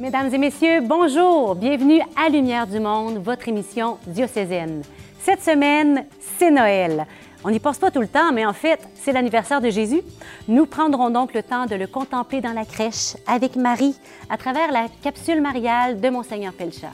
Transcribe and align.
Mesdames 0.00 0.32
et 0.32 0.38
messieurs, 0.38 0.80
bonjour. 0.80 1.54
Bienvenue 1.54 2.00
à 2.16 2.30
Lumière 2.30 2.66
du 2.66 2.80
Monde, 2.80 3.18
votre 3.22 3.46
émission 3.48 3.98
diocésaine. 4.06 4.80
Cette 5.20 5.42
semaine, 5.42 6.06
c'est 6.38 6.50
Noël. 6.50 7.06
On 7.44 7.50
n'y 7.50 7.60
pense 7.60 7.76
pas 7.76 7.90
tout 7.90 8.00
le 8.00 8.08
temps, 8.08 8.32
mais 8.32 8.46
en 8.46 8.54
fait, 8.54 8.80
c'est 8.94 9.12
l'anniversaire 9.12 9.60
de 9.60 9.68
Jésus. 9.68 10.00
Nous 10.48 10.64
prendrons 10.64 11.10
donc 11.10 11.34
le 11.34 11.42
temps 11.42 11.66
de 11.66 11.74
le 11.74 11.86
contempler 11.86 12.40
dans 12.40 12.54
la 12.54 12.64
crèche 12.64 13.14
avec 13.26 13.56
Marie 13.56 13.94
à 14.30 14.38
travers 14.38 14.72
la 14.72 14.86
capsule 15.02 15.42
mariale 15.42 16.00
de 16.00 16.08
Monseigneur 16.08 16.54
Pelcha. 16.54 16.92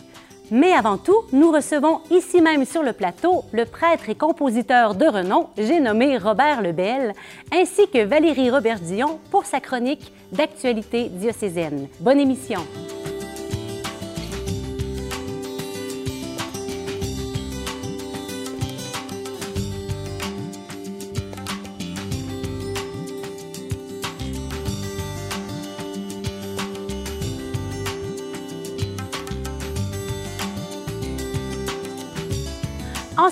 Mais 0.51 0.73
avant 0.73 0.99
tout, 0.99 1.23
nous 1.33 1.53
recevons 1.53 2.01
ici 2.11 2.41
même 2.41 2.65
sur 2.65 2.83
le 2.83 2.93
plateau 2.93 3.45
le 3.53 3.67
prêtre 3.67 4.09
et 4.09 4.17
compositeur 4.17 4.97
de 4.97 5.07
renom, 5.07 5.49
j'ai 5.57 5.79
nommé 5.79 6.19
Robert 6.19 6.61
Lebel, 6.61 7.13
ainsi 7.53 7.89
que 7.89 8.05
Valérie 8.05 8.51
Robert-Dion 8.51 9.21
pour 9.31 9.45
sa 9.45 9.61
chronique 9.61 10.13
d'actualité 10.33 11.09
diocésaine. 11.09 11.89
Bonne 12.01 12.21
émission. 12.21 12.61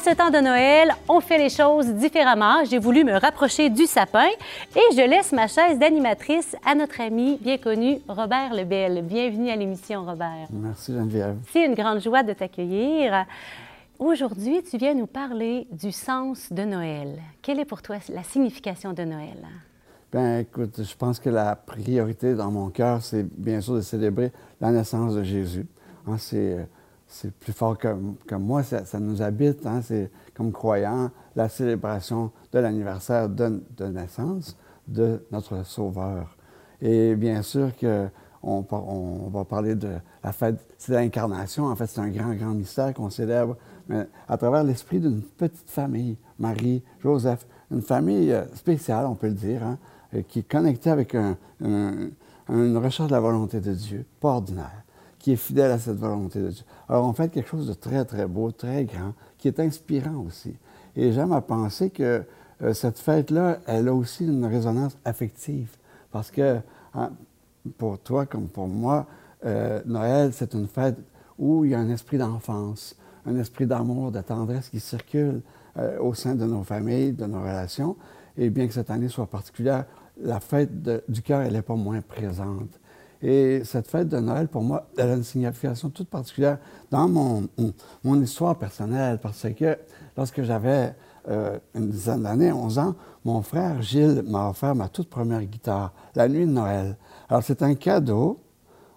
Ce 0.04 0.10
temps 0.10 0.30
de 0.30 0.36
Noël, 0.36 0.90
on 1.08 1.20
fait 1.20 1.38
les 1.38 1.48
choses 1.48 1.86
différemment. 1.94 2.62
J'ai 2.68 2.78
voulu 2.78 3.04
me 3.04 3.18
rapprocher 3.18 3.70
du 3.70 3.86
sapin 3.86 4.28
et 4.76 4.94
je 4.94 5.08
laisse 5.08 5.32
ma 5.32 5.46
chaise 5.46 5.78
d'animatrice 5.78 6.54
à 6.62 6.74
notre 6.74 7.00
ami 7.00 7.38
bien 7.40 7.56
connu 7.56 8.00
Robert 8.06 8.52
Lebel. 8.52 9.02
Bienvenue 9.02 9.48
à 9.48 9.56
l'émission, 9.56 10.04
Robert. 10.04 10.48
Merci 10.52 10.92
Geneviève. 10.92 11.38
C'est 11.50 11.64
une 11.64 11.74
grande 11.74 12.02
joie 12.02 12.22
de 12.22 12.34
t'accueillir. 12.34 13.24
Aujourd'hui, 13.98 14.62
tu 14.62 14.76
viens 14.76 14.92
nous 14.92 15.06
parler 15.06 15.66
du 15.72 15.90
sens 15.90 16.52
de 16.52 16.64
Noël. 16.64 17.18
Quelle 17.40 17.58
est 17.60 17.64
pour 17.64 17.80
toi 17.80 17.96
la 18.10 18.24
signification 18.24 18.92
de 18.92 19.04
Noël? 19.04 19.38
Bien, 20.12 20.40
écoute, 20.40 20.82
je 20.82 20.96
pense 20.96 21.18
que 21.18 21.30
la 21.30 21.56
priorité 21.56 22.34
dans 22.34 22.50
mon 22.50 22.68
cœur, 22.68 23.00
c'est 23.00 23.22
bien 23.22 23.62
sûr 23.62 23.76
de 23.76 23.80
célébrer 23.80 24.32
la 24.60 24.70
naissance 24.70 25.14
de 25.14 25.22
Jésus. 25.22 25.64
Hein, 26.06 26.16
c'est 26.18 26.68
c'est 27.14 27.32
plus 27.32 27.52
fort 27.52 27.78
que, 27.78 28.34
moi, 28.34 28.64
ça, 28.64 28.98
nous 28.98 29.22
habite, 29.22 29.64
hein, 29.66 29.80
c'est 29.82 30.10
comme 30.34 30.50
croyant 30.50 31.10
la 31.36 31.48
célébration 31.48 32.32
de 32.52 32.58
l'anniversaire 32.58 33.28
de, 33.28 33.62
naissance 33.88 34.56
de 34.88 35.24
notre 35.30 35.64
Sauveur. 35.64 36.36
Et 36.82 37.14
bien 37.14 37.42
sûr 37.42 37.74
que 37.76 38.08
on, 38.42 39.30
va 39.32 39.44
parler 39.44 39.74
de 39.74 39.92
la 40.22 40.32
fête, 40.32 40.56
c'est 40.76 40.92
l'incarnation, 40.92 41.66
en 41.66 41.76
fait, 41.76 41.86
c'est 41.86 42.00
un 42.00 42.10
grand, 42.10 42.34
grand 42.34 42.52
mystère 42.52 42.92
qu'on 42.92 43.08
célèbre, 43.10 43.56
mais 43.88 44.06
à 44.28 44.36
travers 44.36 44.64
l'esprit 44.64 44.98
d'une 44.98 45.22
petite 45.22 45.70
famille, 45.70 46.16
Marie, 46.38 46.82
Joseph, 47.00 47.46
une 47.70 47.80
famille 47.80 48.32
euh, 48.32 48.44
spéciale, 48.54 49.06
on 49.06 49.14
peut 49.14 49.28
le 49.28 49.34
dire, 49.34 49.62
hein, 49.62 49.78
qui 50.28 50.40
est 50.40 50.48
connectée 50.50 50.90
avec 50.90 51.14
une 51.14 52.76
recherche 52.76 53.08
de 53.08 53.14
la 53.14 53.20
volonté 53.20 53.60
de 53.60 53.72
Dieu, 53.72 54.04
pas 54.20 54.30
ordinaire 54.30 54.83
qui 55.24 55.32
est 55.32 55.36
fidèle 55.36 55.70
à 55.70 55.78
cette 55.78 55.96
volonté 55.96 56.38
de 56.38 56.50
Dieu. 56.50 56.64
Alors, 56.86 57.06
on 57.06 57.14
fait 57.14 57.30
quelque 57.30 57.48
chose 57.48 57.66
de 57.66 57.72
très, 57.72 58.04
très 58.04 58.26
beau, 58.26 58.50
très 58.50 58.84
grand, 58.84 59.14
qui 59.38 59.48
est 59.48 59.58
inspirant 59.58 60.22
aussi. 60.26 60.54
Et 60.94 61.12
j'aime 61.12 61.32
à 61.32 61.40
penser 61.40 61.88
que 61.88 62.24
euh, 62.60 62.74
cette 62.74 62.98
fête-là, 62.98 63.56
elle 63.66 63.88
a 63.88 63.94
aussi 63.94 64.26
une 64.26 64.44
résonance 64.44 64.98
affective. 65.02 65.78
Parce 66.12 66.30
que, 66.30 66.58
hein, 66.92 67.10
pour 67.78 67.98
toi 68.00 68.26
comme 68.26 68.48
pour 68.48 68.68
moi, 68.68 69.06
euh, 69.46 69.80
Noël, 69.86 70.34
c'est 70.34 70.52
une 70.52 70.68
fête 70.68 70.98
où 71.38 71.64
il 71.64 71.70
y 71.70 71.74
a 71.74 71.78
un 71.78 71.88
esprit 71.88 72.18
d'enfance, 72.18 72.94
un 73.24 73.36
esprit 73.36 73.66
d'amour, 73.66 74.12
de 74.12 74.20
tendresse 74.20 74.68
qui 74.68 74.78
circule 74.78 75.40
euh, 75.78 75.98
au 76.00 76.12
sein 76.12 76.34
de 76.34 76.44
nos 76.44 76.64
familles, 76.64 77.12
de 77.12 77.24
nos 77.24 77.40
relations. 77.40 77.96
Et 78.36 78.50
bien 78.50 78.66
que 78.66 78.74
cette 78.74 78.90
année 78.90 79.08
soit 79.08 79.26
particulière, 79.26 79.86
la 80.20 80.38
fête 80.38 80.70
du 81.08 81.22
cœur, 81.22 81.40
elle 81.40 81.54
n'est 81.54 81.62
pas 81.62 81.76
moins 81.76 82.02
présente. 82.02 82.78
Et 83.26 83.64
cette 83.64 83.88
fête 83.88 84.08
de 84.08 84.18
Noël, 84.18 84.48
pour 84.48 84.62
moi, 84.62 84.86
elle 84.98 85.08
a 85.08 85.14
une 85.14 85.22
signification 85.24 85.88
toute 85.88 86.08
particulière 86.08 86.58
dans 86.90 87.08
mon, 87.08 87.48
mon 88.04 88.20
histoire 88.20 88.54
personnelle, 88.54 89.18
parce 89.18 89.46
que 89.56 89.78
lorsque 90.14 90.42
j'avais 90.42 90.94
euh, 91.30 91.58
une 91.74 91.88
dizaine 91.88 92.24
d'années, 92.24 92.52
11 92.52 92.78
ans, 92.78 92.94
mon 93.24 93.40
frère 93.40 93.80
Gilles 93.80 94.22
m'a 94.26 94.50
offert 94.50 94.74
ma 94.74 94.90
toute 94.90 95.08
première 95.08 95.42
guitare, 95.42 95.94
la 96.14 96.28
nuit 96.28 96.44
de 96.44 96.50
Noël. 96.50 96.98
Alors, 97.30 97.42
c'est 97.42 97.62
un 97.62 97.74
cadeau 97.74 98.40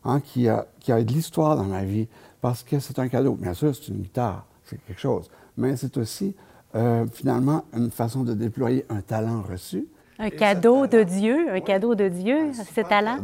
hein, 0.03 0.19
qui, 0.19 0.49
a, 0.49 0.67
qui 0.81 0.91
a 0.91 1.01
de 1.01 1.13
l'histoire 1.13 1.55
dans 1.55 1.63
ma 1.63 1.85
vie, 1.85 2.09
parce 2.41 2.63
que 2.63 2.81
c'est 2.81 2.99
un 2.99 3.07
cadeau. 3.07 3.35
Bien 3.35 3.53
sûr, 3.53 3.73
c'est 3.73 3.87
une 3.87 4.01
guitare, 4.01 4.45
c'est 4.65 4.77
quelque 4.85 4.99
chose, 4.99 5.29
mais 5.55 5.77
c'est 5.77 5.95
aussi 5.95 6.35
euh, 6.75 7.05
finalement 7.13 7.63
une 7.73 7.91
façle 7.91 8.25
de 8.25 8.33
déployer 8.33 8.85
un 8.89 8.99
talent 8.99 9.41
reçu 9.41 9.87
un 10.19 10.29
cadeau 10.29 10.87
de 10.87 11.03
Dieu, 11.03 11.49
un 11.51 11.59
cadeau 11.59 11.95
de 11.95 12.07
Dieu, 12.07 12.51
ce 12.53 12.81
talent. 12.81 13.17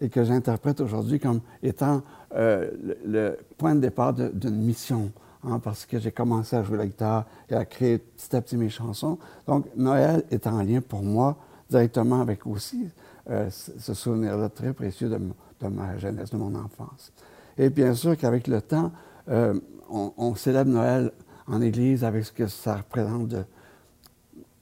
et 0.00 0.08
que 0.08 0.24
j'interprète 0.24 0.80
aujourd'hui 0.80 1.18
comme 1.18 1.40
étant 1.62 2.02
euh, 2.34 2.70
le, 3.04 3.38
point 3.56 3.74
de 3.74 3.80
départ 3.80 4.12
d'une 4.12 4.56
mission, 4.56 5.10
hein, 5.44 5.58
parce 5.58 5.84
que 5.84 5.98
j'ai 5.98 6.12
commencé 6.12 6.56
à 6.56 6.62
jouer 6.62 6.78
la 6.78 6.86
guitare 6.86 7.26
et 7.48 7.54
à 7.54 7.64
créer 7.64 7.98
petit 7.98 8.34
à 8.36 8.40
petit 8.40 8.56
mes 8.56 8.68
chansons. 8.68 9.18
Donc, 9.46 9.66
Noël 9.76 10.24
est 10.30 10.46
en 10.46 10.62
lien 10.62 10.80
pour 10.80 11.02
moi 11.02 11.36
directement 11.68 12.20
avec 12.20 12.46
aussi 12.46 12.88
euh, 13.30 13.50
ce 13.50 13.94
souvenir-là 13.94 14.48
très 14.48 14.72
précieux 14.72 15.08
de, 15.08 15.68
ma 15.68 15.98
jeunesse, 15.98 16.30
de 16.30 16.36
mon 16.36 16.54
enfance. 16.54 17.12
Et 17.56 17.70
bien 17.70 17.94
sûr 17.94 18.16
qu'avec 18.16 18.46
le 18.46 18.62
temps, 18.62 18.92
euh, 19.28 19.58
on, 19.90 20.12
on, 20.16 20.34
célèbre 20.34 20.70
Noël 20.70 21.10
en 21.46 21.60
Église 21.60 22.04
avec 22.04 22.24
ce 22.24 22.32
que 22.32 22.46
ça 22.46 22.76
représente 22.76 23.28
de, 23.28 23.44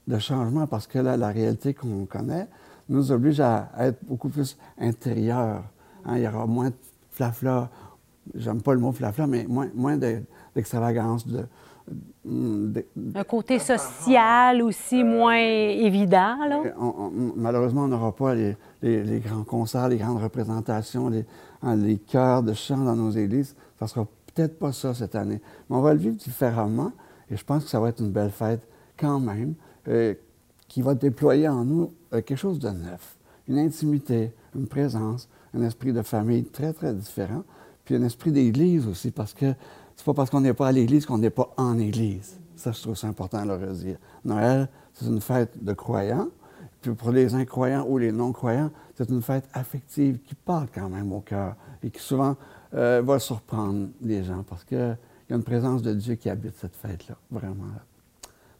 de 0.07 0.19
changement 0.19 0.67
parce 0.67 0.87
que 0.87 0.99
là, 0.99 1.17
la 1.17 1.29
réalité 1.29 1.73
qu'on 1.73 2.05
connaît 2.05 2.47
nous 2.89 3.11
oblige 3.11 3.39
à, 3.39 3.69
être 3.79 3.99
beaucoup 4.03 4.29
plus 4.29 4.57
intérieur. 4.77 5.63
Hein. 6.05 6.17
Il 6.17 6.23
y 6.23 6.27
aura 6.27 6.45
moins 6.45 6.69
de 6.69 6.75
flafla, 7.11 7.69
j'aime 8.35 8.61
pas 8.61 8.73
le 8.73 8.79
mot 8.79 8.91
flafla, 8.91 9.27
mais 9.27 9.45
moins, 9.47 9.67
moins 9.75 9.97
d'extravagance, 9.97 11.27
de, 11.27 11.45
Un 13.15 13.23
côté 13.23 13.59
social 13.59 14.61
aussi 14.61 15.03
moins 15.03 15.37
évident, 15.37 16.37
là? 16.47 16.61
malheureusement, 17.35 17.83
on 17.83 17.87
n'aura 17.87 18.13
pas 18.15 18.35
les, 18.35 18.55
les, 18.81 19.19
grands 19.19 19.43
concerts, 19.43 19.89
les 19.89 19.97
grandes 19.97 20.21
représentations, 20.21 21.09
les, 21.09 21.25
hein, 21.61 21.75
les 21.75 21.97
chœurs 21.97 22.43
de 22.43 22.53
chant 22.53 22.77
dans 22.77 22.95
nos 22.95 23.11
églises. 23.11 23.55
Ça 23.79 23.87
sera 23.87 24.05
peut-être 24.33 24.59
pas 24.59 24.71
ça 24.71 24.93
cette 24.93 25.15
année. 25.15 25.41
Mais 25.69 25.75
on 25.75 25.81
va 25.81 25.93
le 25.93 25.99
vivre 25.99 26.15
différemment 26.15 26.91
et 27.29 27.37
je 27.37 27.43
pense 27.43 27.63
que 27.63 27.69
ça 27.69 27.79
va 27.79 27.89
être 27.89 28.01
une 28.01 28.11
belle 28.11 28.31
fête 28.31 28.67
quand 28.97 29.19
même. 29.19 29.53
Euh, 29.87 30.13
qui 30.67 30.81
va 30.81 30.95
déployer 30.95 31.47
en 31.47 31.63
nous 31.63 31.93
euh, 32.13 32.21
quelque 32.21 32.37
chose 32.37 32.59
de 32.59 32.69
neuf, 32.69 33.17
une 33.47 33.57
intimité, 33.57 34.33
une 34.53 34.67
présence, 34.67 35.29
un 35.53 35.61
esprit 35.63 35.93
de 35.93 36.01
famille 36.01 36.43
très, 36.43 36.73
très 36.73 36.93
différent, 36.93 37.43
puis 37.85 37.95
un 37.95 38.03
esprit 38.03 38.33
d'église 38.33 38.85
aussi, 38.85 39.11
parce 39.11 39.33
que 39.33 39.53
c'est 39.95 40.05
pas 40.05 40.13
parce 40.13 40.29
qu'on 40.29 40.41
n'est 40.41 40.53
pas 40.53 40.67
à 40.67 40.71
l'église 40.73 41.05
qu'on 41.05 41.17
n'est 41.17 41.29
pas 41.29 41.53
en 41.55 41.79
église. 41.79 42.37
Ça, 42.57 42.73
je 42.73 42.81
trouve 42.81 42.95
ça 42.95 43.07
important 43.07 43.41
de 43.43 43.47
le 43.47 43.53
redire. 43.53 43.97
Noël, 44.25 44.67
c'est 44.93 45.05
une 45.05 45.21
fête 45.21 45.63
de 45.63 45.71
croyants, 45.71 46.27
puis 46.81 46.93
pour 46.93 47.11
les 47.11 47.33
incroyants 47.33 47.85
ou 47.87 47.97
les 47.97 48.11
non-croyants, 48.11 48.71
c'est 48.95 49.09
une 49.09 49.21
fête 49.21 49.47
affective 49.53 50.19
qui 50.19 50.35
parle 50.35 50.67
quand 50.73 50.89
même 50.89 51.13
au 51.13 51.21
cœur 51.21 51.55
et 51.81 51.89
qui 51.89 52.01
souvent 52.01 52.35
euh, 52.73 53.01
va 53.05 53.19
surprendre 53.19 53.87
les 54.01 54.23
gens 54.23 54.43
parce 54.43 54.65
qu'il 54.65 54.77
y 55.29 55.33
a 55.33 55.35
une 55.35 55.43
présence 55.43 55.81
de 55.81 55.93
Dieu 55.93 56.15
qui 56.15 56.29
habite 56.29 56.57
cette 56.57 56.75
fête-là, 56.75 57.15
vraiment. 57.31 57.67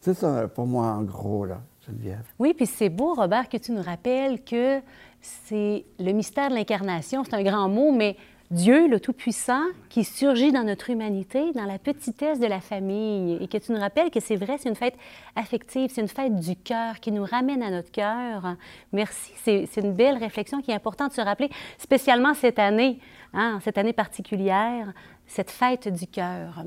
C'est 0.00 0.14
ça 0.14 0.48
pour 0.48 0.66
moi 0.66 0.86
en 0.86 1.02
gros, 1.02 1.44
là, 1.44 1.60
Geneviève. 1.86 2.24
Oui, 2.38 2.54
puis 2.54 2.66
c'est 2.66 2.88
beau, 2.88 3.14
Robert, 3.14 3.48
que 3.48 3.56
tu 3.56 3.72
nous 3.72 3.82
rappelles 3.82 4.42
que 4.44 4.80
c'est 5.20 5.84
le 5.98 6.12
mystère 6.12 6.50
de 6.50 6.54
l'incarnation, 6.54 7.24
c'est 7.24 7.34
un 7.34 7.42
grand 7.42 7.68
mot, 7.68 7.92
mais 7.92 8.16
Dieu, 8.50 8.88
le 8.88 8.98
Tout-Puissant, 8.98 9.64
qui 9.90 10.04
surgit 10.04 10.52
dans 10.52 10.64
notre 10.64 10.88
humanité, 10.88 11.52
dans 11.52 11.66
la 11.66 11.78
petitesse 11.78 12.40
de 12.40 12.46
la 12.46 12.60
famille, 12.60 13.36
et 13.42 13.46
que 13.46 13.58
tu 13.58 13.72
nous 13.72 13.78
rappelles 13.78 14.10
que 14.10 14.20
c'est 14.20 14.36
vrai, 14.36 14.56
c'est 14.58 14.70
une 14.70 14.74
fête 14.74 14.96
affective, 15.36 15.90
c'est 15.92 16.00
une 16.00 16.08
fête 16.08 16.34
du 16.34 16.56
cœur 16.56 16.98
qui 17.00 17.12
nous 17.12 17.24
ramène 17.24 17.62
à 17.62 17.70
notre 17.70 17.90
cœur. 17.90 18.56
Merci, 18.92 19.32
c'est 19.44 19.76
une 19.76 19.92
belle 19.92 20.16
réflexion 20.16 20.62
qui 20.62 20.70
est 20.70 20.74
importante 20.74 21.10
de 21.10 21.16
se 21.16 21.20
rappeler, 21.20 21.50
spécialement 21.76 22.32
cette 22.32 22.58
année, 22.58 23.00
hein, 23.34 23.58
cette 23.62 23.76
année 23.76 23.92
particulière, 23.92 24.94
cette 25.26 25.50
fête 25.50 25.88
du 25.88 26.06
cœur. 26.06 26.64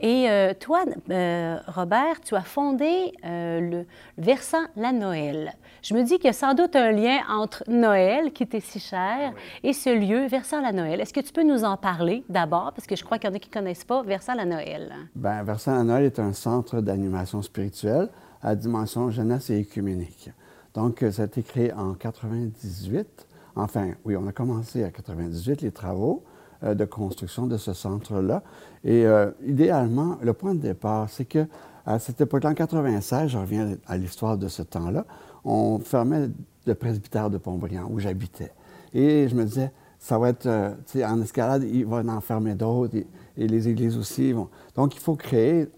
Et 0.00 0.30
euh, 0.30 0.54
toi, 0.58 0.84
euh, 1.10 1.58
Robert, 1.68 2.20
tu 2.22 2.34
as 2.34 2.42
fondé 2.42 3.12
euh, 3.24 3.60
le 3.60 3.86
versant 4.16 4.64
La 4.76 4.92
Noël. 4.92 5.52
Je 5.82 5.94
me 5.94 6.02
dis 6.02 6.16
qu'il 6.16 6.26
y 6.26 6.28
a 6.28 6.32
sans 6.32 6.54
doute 6.54 6.74
un 6.74 6.90
lien 6.90 7.18
entre 7.28 7.62
Noël, 7.68 8.32
qui 8.32 8.42
était 8.42 8.60
si 8.60 8.80
cher, 8.80 9.32
et 9.62 9.72
ce 9.72 9.90
lieu, 9.90 10.26
Versant 10.26 10.60
La 10.60 10.72
Noël. 10.72 11.00
Est-ce 11.00 11.12
que 11.12 11.20
tu 11.20 11.32
peux 11.32 11.44
nous 11.44 11.64
en 11.64 11.76
parler 11.76 12.24
d'abord, 12.28 12.72
parce 12.74 12.86
que 12.86 12.96
je 12.96 13.04
crois 13.04 13.18
qu'il 13.18 13.28
y 13.28 13.32
en 13.32 13.36
a 13.36 13.38
qui 13.38 13.48
ne 13.48 13.54
connaissent 13.54 13.84
pas 13.84 14.02
Versant 14.02 14.34
La 14.34 14.46
Noël? 14.46 14.92
Bien, 15.14 15.42
Versant 15.42 15.74
La 15.74 15.84
Noël 15.84 16.04
est 16.04 16.18
un 16.18 16.32
centre 16.32 16.80
d'animation 16.80 17.42
spirituelle 17.42 18.08
à 18.42 18.54
dimension 18.54 19.10
jeunesse 19.10 19.50
et 19.50 19.58
écuménique. 19.58 20.30
Donc, 20.74 21.04
ça 21.10 21.22
a 21.22 21.24
été 21.26 21.42
créé 21.42 21.72
en 21.72 21.94
98 21.94 23.26
Enfin, 23.56 23.92
oui, 24.04 24.16
on 24.16 24.26
a 24.26 24.32
commencé 24.32 24.84
à 24.84 24.90
98 24.90 25.62
les 25.62 25.72
travaux 25.72 26.24
euh, 26.62 26.74
de 26.74 26.84
construction 26.84 27.46
de 27.46 27.56
ce 27.56 27.72
centre-là. 27.72 28.42
Et 28.84 29.04
euh, 29.06 29.30
idéalement, 29.44 30.18
le 30.22 30.32
point 30.32 30.54
de 30.54 30.60
départ, 30.60 31.08
c'est 31.10 31.26
que 31.26 31.46
à 31.86 31.98
cette 31.98 32.20
époque-là, 32.20 32.50
en 32.50 32.54
96, 32.54 33.30
je 33.30 33.38
reviens 33.38 33.76
à 33.86 33.96
l'histoire 33.96 34.36
de 34.36 34.48
ce 34.48 34.62
temps-là, 34.62 35.04
on 35.44 35.78
fermait 35.78 36.30
le 36.66 36.74
presbytère 36.74 37.30
de 37.30 37.38
Pontbriand, 37.38 37.88
où 37.90 37.98
j'habitais. 37.98 38.52
Et 38.92 39.28
je 39.28 39.34
me 39.34 39.44
disais, 39.44 39.72
ça 39.98 40.18
va 40.18 40.30
être, 40.30 40.46
euh, 40.46 40.70
tu 40.86 40.98
sais, 40.98 41.04
en 41.04 41.20
escalade, 41.20 41.64
il 41.64 41.86
va 41.86 41.98
en 41.98 42.20
fermer 42.20 42.54
d'autres, 42.54 42.96
et, 42.96 43.06
les 43.36 43.68
églises 43.68 43.96
aussi 43.96 44.32
vont. 44.32 44.48
Donc, 44.74 44.94
il 44.94 45.00
faut 45.00 45.16
créer, 45.16 45.68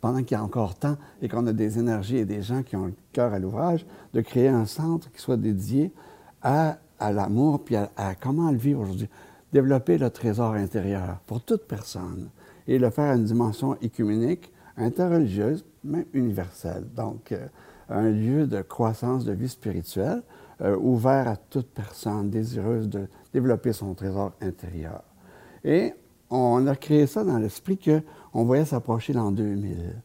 pendant 0.00 0.18
qu'il 0.18 0.32
y 0.32 0.34
a 0.34 0.44
encore 0.44 0.74
temps 0.74 0.96
et 1.22 1.28
qu'on 1.28 1.46
a 1.46 1.52
des 1.52 1.78
énergies 1.78 2.18
et 2.18 2.24
des 2.24 2.42
gens 2.42 2.62
qui 2.62 2.76
ont 2.76 2.86
le 2.86 2.94
cœur 3.12 3.32
à 3.32 3.38
l'ouvrage, 3.38 3.86
de 4.12 4.20
créer 4.20 4.48
un 4.48 4.66
centre 4.66 5.10
qui 5.10 5.20
soit 5.20 5.36
dédié 5.36 5.92
à, 6.42 6.78
l'amour, 7.00 7.64
puis 7.64 7.76
à, 7.76 7.90
comment 8.20 8.50
le 8.50 8.58
vivre 8.58 8.80
aujourd'hui. 8.80 9.08
Développer 9.52 9.96
le 9.96 10.10
trésor 10.10 10.52
intérieur 10.52 11.18
pour 11.26 11.40
toute 11.40 11.66
personne 11.66 12.28
et 12.68 12.78
le 12.78 12.90
faire 12.90 13.10
à 13.10 13.14
une 13.16 13.24
dimension 13.24 13.76
écuménique, 13.82 14.52
interreligieuse, 14.76 15.64
même 15.82 16.04
universelle. 16.12 16.84
Donc, 16.94 17.32
euh, 17.32 17.46
un 17.88 18.10
lieu 18.10 18.46
de 18.46 18.60
croissance 18.60 19.24
de 19.24 19.32
vie 19.32 19.48
spirituelle 19.48 20.22
euh, 20.60 20.76
ouvert 20.76 21.26
à 21.26 21.36
toute 21.36 21.68
personne 21.68 22.30
désireuse 22.30 22.88
de 22.88 23.08
développer 23.32 23.72
son 23.72 23.94
trésor 23.94 24.32
intérieur. 24.40 25.02
Et 25.64 25.94
on 26.30 26.66
a 26.66 26.76
créé 26.76 27.06
ça 27.06 27.24
dans 27.24 27.38
l'esprit 27.38 27.78
qu'on 27.78 28.44
voyait 28.44 28.66
s'approcher 28.66 29.12
l'an 29.12 29.32
2000. 29.32 29.96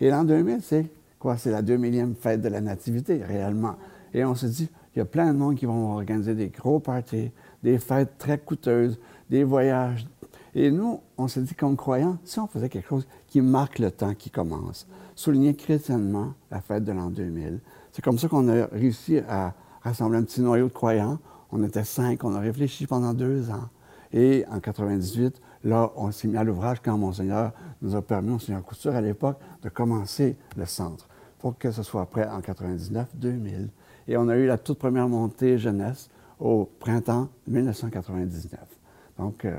Et 0.00 0.10
l'an 0.10 0.24
2000, 0.24 0.60
c'est 0.62 0.86
quoi? 1.18 1.36
C'est 1.36 1.50
la 1.50 1.62
2000e 1.62 2.14
fête 2.14 2.40
de 2.40 2.48
la 2.48 2.60
Nativité, 2.60 3.22
réellement. 3.24 3.76
Et 4.14 4.24
on 4.24 4.34
se 4.34 4.46
dit, 4.46 4.68
il 4.94 4.98
y 4.98 5.02
a 5.02 5.06
plein 5.06 5.32
de 5.32 5.38
monde 5.38 5.56
qui 5.56 5.66
vont 5.66 5.92
organiser 5.94 6.34
des 6.34 6.48
gros 6.48 6.78
parties, 6.78 7.32
des 7.62 7.78
fêtes 7.78 8.18
très 8.18 8.38
coûteuses, 8.38 8.98
des 9.30 9.44
voyages. 9.44 10.06
Et 10.54 10.70
nous, 10.70 11.00
on 11.16 11.28
s'est 11.28 11.40
dit, 11.40 11.54
comme 11.54 11.76
croyants, 11.76 12.18
si 12.24 12.38
on 12.38 12.46
faisait 12.46 12.68
quelque 12.68 12.88
chose 12.88 13.06
qui 13.26 13.40
marque 13.40 13.78
le 13.78 13.90
temps 13.90 14.14
qui 14.14 14.30
commence, 14.30 14.86
souligner 15.14 15.54
chrétiennement 15.54 16.34
la 16.50 16.60
fête 16.60 16.84
de 16.84 16.92
l'an 16.92 17.08
2000, 17.08 17.60
c'est 17.90 18.02
comme 18.02 18.18
ça 18.18 18.28
qu'on 18.28 18.48
a 18.48 18.66
réussi 18.66 19.18
à 19.28 19.54
rassembler 19.82 20.18
un 20.18 20.24
petit 20.24 20.40
noyau 20.40 20.68
de 20.68 20.72
croyants. 20.72 21.18
On 21.50 21.62
était 21.62 21.84
cinq, 21.84 22.24
on 22.24 22.34
a 22.34 22.40
réfléchi 22.40 22.86
pendant 22.86 23.14
deux 23.14 23.50
ans. 23.50 23.68
Et 24.12 24.44
en 24.50 24.60
98, 24.60 25.40
là, 25.64 25.90
on 25.96 26.10
s'est 26.12 26.28
mis 26.28 26.36
à 26.36 26.44
l'ouvrage 26.44 26.78
quand 26.82 26.98
Monseigneur 26.98 27.52
nous 27.80 27.94
a 27.94 28.02
permis, 28.02 28.30
Monseigneur 28.30 28.62
Couture 28.62 28.94
à 28.94 29.00
l'époque, 29.00 29.38
de 29.62 29.68
commencer 29.70 30.36
le 30.56 30.66
centre 30.66 31.08
pour 31.38 31.58
que 31.58 31.70
ce 31.70 31.82
soit 31.82 32.06
prêt 32.06 32.28
en 32.28 32.40
99-2000. 32.40 33.68
Et 34.08 34.16
on 34.16 34.28
a 34.28 34.36
eu 34.36 34.46
la 34.46 34.58
toute 34.58 34.78
première 34.78 35.08
montée 35.08 35.58
jeunesse 35.58 36.10
au 36.38 36.68
printemps 36.78 37.28
1999. 37.46 38.60
Donc, 39.18 39.44
euh, 39.44 39.58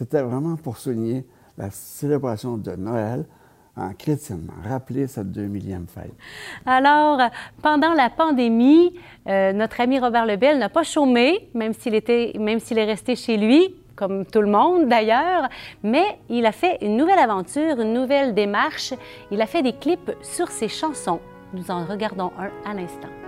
c'était 0.00 0.22
vraiment 0.22 0.56
pour 0.56 0.78
souligner 0.78 1.26
la 1.58 1.70
célébration 1.70 2.56
de 2.56 2.74
Noël 2.74 3.26
en 3.76 3.92
chrétiennement, 3.92 4.54
rappeler 4.66 5.06
cette 5.06 5.26
2000e 5.26 5.86
fête. 5.86 6.14
Alors, 6.64 7.20
pendant 7.62 7.92
la 7.92 8.08
pandémie, 8.08 8.94
euh, 9.28 9.52
notre 9.52 9.78
ami 9.78 9.98
Robert 9.98 10.24
Lebel 10.24 10.58
n'a 10.58 10.70
pas 10.70 10.84
chômé, 10.84 11.50
même 11.52 11.74
s'il 11.74 11.94
était, 11.94 12.32
même 12.38 12.60
s'il 12.60 12.78
est 12.78 12.86
resté 12.86 13.14
chez 13.14 13.36
lui, 13.36 13.74
comme 13.94 14.24
tout 14.24 14.40
le 14.40 14.50
monde 14.50 14.88
d'ailleurs, 14.88 15.50
mais 15.82 16.18
il 16.30 16.46
a 16.46 16.52
fait 16.52 16.78
une 16.80 16.96
nouvelle 16.96 17.18
aventure, 17.18 17.78
une 17.78 17.92
nouvelle 17.92 18.32
démarche. 18.32 18.94
Il 19.30 19.42
a 19.42 19.46
fait 19.46 19.62
des 19.62 19.74
clips 19.74 20.12
sur 20.22 20.48
ses 20.48 20.68
chansons. 20.68 21.20
Nous 21.52 21.70
en 21.70 21.84
regardons 21.84 22.32
un 22.38 22.70
à 22.70 22.72
l'instant. 22.72 23.19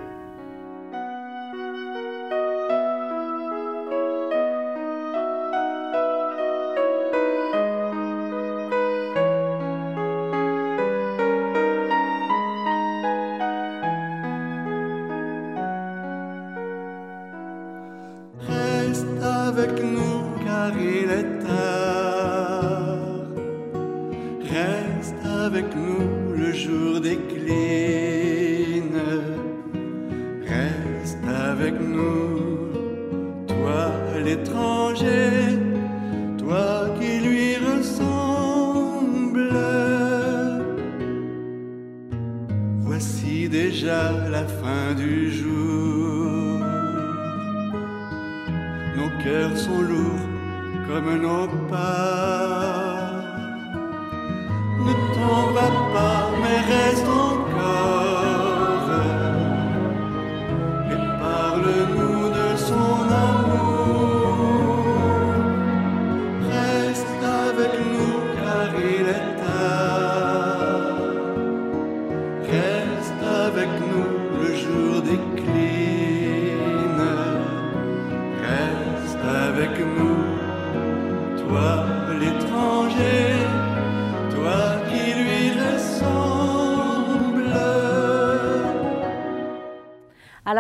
Hallelujah. 61.62 62.01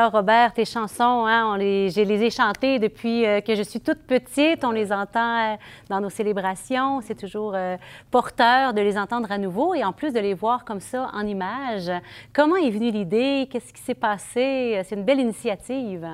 Alors, 0.02 0.14
Robert, 0.14 0.52
tes 0.52 0.64
chansons, 0.64 1.26
hein, 1.28 1.52
on 1.52 1.54
les, 1.54 1.88
je 1.90 2.00
les 2.00 2.24
ai 2.24 2.30
chantées 2.30 2.80
depuis 2.80 3.24
euh, 3.24 3.40
que 3.40 3.54
je 3.54 3.62
suis 3.62 3.78
toute 3.78 4.00
petite. 4.00 4.64
On 4.64 4.72
les 4.72 4.92
entend 4.92 5.52
euh, 5.52 5.56
dans 5.88 6.00
nos 6.00 6.10
célébrations. 6.10 7.00
C'est 7.02 7.14
toujours 7.14 7.52
euh, 7.54 7.76
porteur 8.10 8.74
de 8.74 8.80
les 8.80 8.98
entendre 8.98 9.30
à 9.30 9.38
nouveau 9.38 9.74
et 9.74 9.84
en 9.84 9.92
plus 9.92 10.12
de 10.12 10.18
les 10.18 10.34
voir 10.34 10.64
comme 10.64 10.80
ça 10.80 11.08
en 11.14 11.24
images. 11.24 11.88
Comment 12.32 12.56
est 12.56 12.70
venue 12.70 12.90
l'idée? 12.90 13.48
Qu'est-ce 13.48 13.72
qui 13.72 13.80
s'est 13.80 13.94
passé? 13.94 14.82
C'est 14.88 14.96
une 14.96 15.04
belle 15.04 15.20
initiative. 15.20 16.04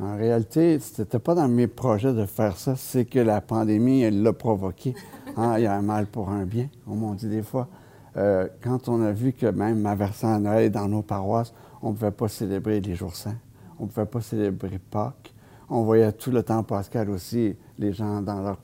En 0.00 0.16
réalité, 0.16 0.78
ce 0.78 1.02
n'était 1.02 1.18
pas 1.18 1.34
dans 1.34 1.48
mes 1.48 1.66
projets 1.66 2.14
de 2.14 2.24
faire 2.24 2.56
ça. 2.56 2.76
C'est 2.76 3.04
que 3.04 3.18
la 3.18 3.42
pandémie, 3.42 4.04
elle 4.04 4.22
l'a 4.22 4.32
provoqué. 4.32 4.94
Hein, 5.36 5.52
il 5.58 5.64
y 5.64 5.66
a 5.66 5.74
un 5.74 5.82
mal 5.82 6.06
pour 6.06 6.30
un 6.30 6.46
bien, 6.46 6.68
on 6.86 6.94
m'en 6.94 7.12
dit 7.12 7.28
des 7.28 7.42
fois. 7.42 7.68
quand 8.14 8.88
on 8.88 9.02
a 9.02 9.12
vu 9.12 9.34
que 9.34 9.44
même 9.44 9.80
ma 9.80 9.94
versant 9.94 10.32
à 10.32 10.38
Noël 10.38 10.70
dans 10.70 10.88
nos 10.88 11.02
paroisses, 11.02 11.52
on 11.82 11.90
ne 11.90 11.94
pouvait 11.94 12.10
pas 12.10 12.28
célébrer 12.28 12.80
les 12.80 12.94
jours 12.94 13.14
saints, 13.14 13.38
on 13.78 13.84
ne 13.84 13.88
pouvait 13.88 14.06
pas 14.06 14.20
célébrer 14.20 14.78
Pâques. 14.78 15.34
On 15.68 15.82
voyait 15.82 16.12
tout 16.12 16.30
le 16.30 16.42
temps 16.42 16.62
pascal 16.62 17.08
aussi, 17.08 17.56
les 17.78 17.92
gens 17.92 18.20
dans 18.20 18.42
leur 18.42 18.58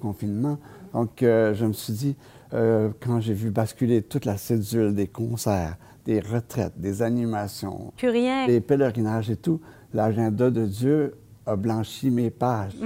confinement. 0.00 0.58
Donc, 0.92 1.22
euh, 1.22 1.52
je 1.52 1.66
me 1.66 1.74
suis 1.74 1.92
dit, 1.92 2.16
euh, 2.54 2.88
quand 3.00 3.20
j'ai 3.20 3.34
vu 3.34 3.50
basculer 3.50 4.00
toute 4.00 4.24
la 4.24 4.38
cédule 4.38 4.94
des 4.94 5.06
concerts, 5.06 5.76
des 6.06 6.20
retraites, 6.20 6.72
des 6.78 7.02
animations, 7.02 7.92
des 8.00 8.60
pèlerinages 8.60 9.30
et 9.30 9.36
tout, 9.36 9.60
l'agenda 9.92 10.50
de 10.50 10.64
Dieu 10.64 11.14
a 11.44 11.56
blanchi 11.56 12.10
mes 12.10 12.30
pages. 12.30 12.76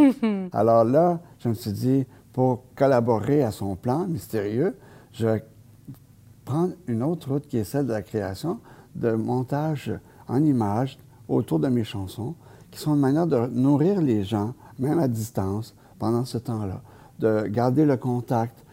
Alors 0.52 0.84
là, 0.84 1.20
je 1.40 1.48
me 1.48 1.54
suis 1.54 1.72
dit, 1.72 2.06
pour 2.32 2.62
collaborer 2.76 3.42
à 3.42 3.50
son 3.50 3.74
plan 3.76 4.06
mystérieux, 4.06 4.76
je 5.12 5.26
vais 5.26 5.44
prendre 6.44 6.74
une 6.86 7.02
autre 7.02 7.32
route 7.32 7.48
qui 7.48 7.56
est 7.58 7.64
celle 7.64 7.86
de 7.86 7.92
la 7.92 8.02
création, 8.02 8.60
de 9.00 9.12
montage 9.12 9.92
en 10.28 10.42
images 10.42 10.98
autour 11.28 11.58
de 11.58 11.68
mes 11.68 11.84
chansons, 11.84 12.34
qui 12.70 12.78
sont 12.78 12.94
une 12.94 13.00
manière 13.00 13.26
de 13.26 13.46
nourrir 13.46 14.00
les 14.00 14.24
gens, 14.24 14.54
même 14.78 14.98
à 14.98 15.08
distance, 15.08 15.74
pendant 15.98 16.24
ce 16.24 16.38
temps-là, 16.38 16.82
de 17.18 17.46
garder 17.46 17.84
le 17.84 17.96
contact, 17.96 18.64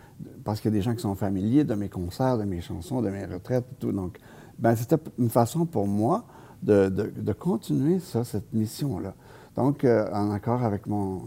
parce 0.43 0.59
qu'il 0.59 0.71
y 0.71 0.73
a 0.73 0.77
des 0.77 0.81
gens 0.81 0.93
qui 0.93 1.01
sont 1.01 1.15
familiers 1.15 1.63
de 1.63 1.73
mes 1.73 1.89
concerts, 1.89 2.37
de 2.37 2.43
mes 2.43 2.61
chansons, 2.61 3.01
de 3.01 3.09
mes 3.09 3.25
retraites 3.25 3.65
et 3.71 3.75
tout. 3.79 3.91
Donc, 3.91 4.19
ben, 4.59 4.75
c'était 4.75 4.97
une 5.17 5.29
façon 5.29 5.65
pour 5.65 5.87
moi 5.87 6.25
de, 6.61 7.33
continuer 7.33 7.99
ça, 7.99 8.23
cette 8.23 8.53
mission-là. 8.53 9.13
Donc, 9.55 9.83
euh, 9.83 10.09
en 10.13 10.31
accord 10.31 10.63
avec 10.63 10.87
mon, 10.87 11.21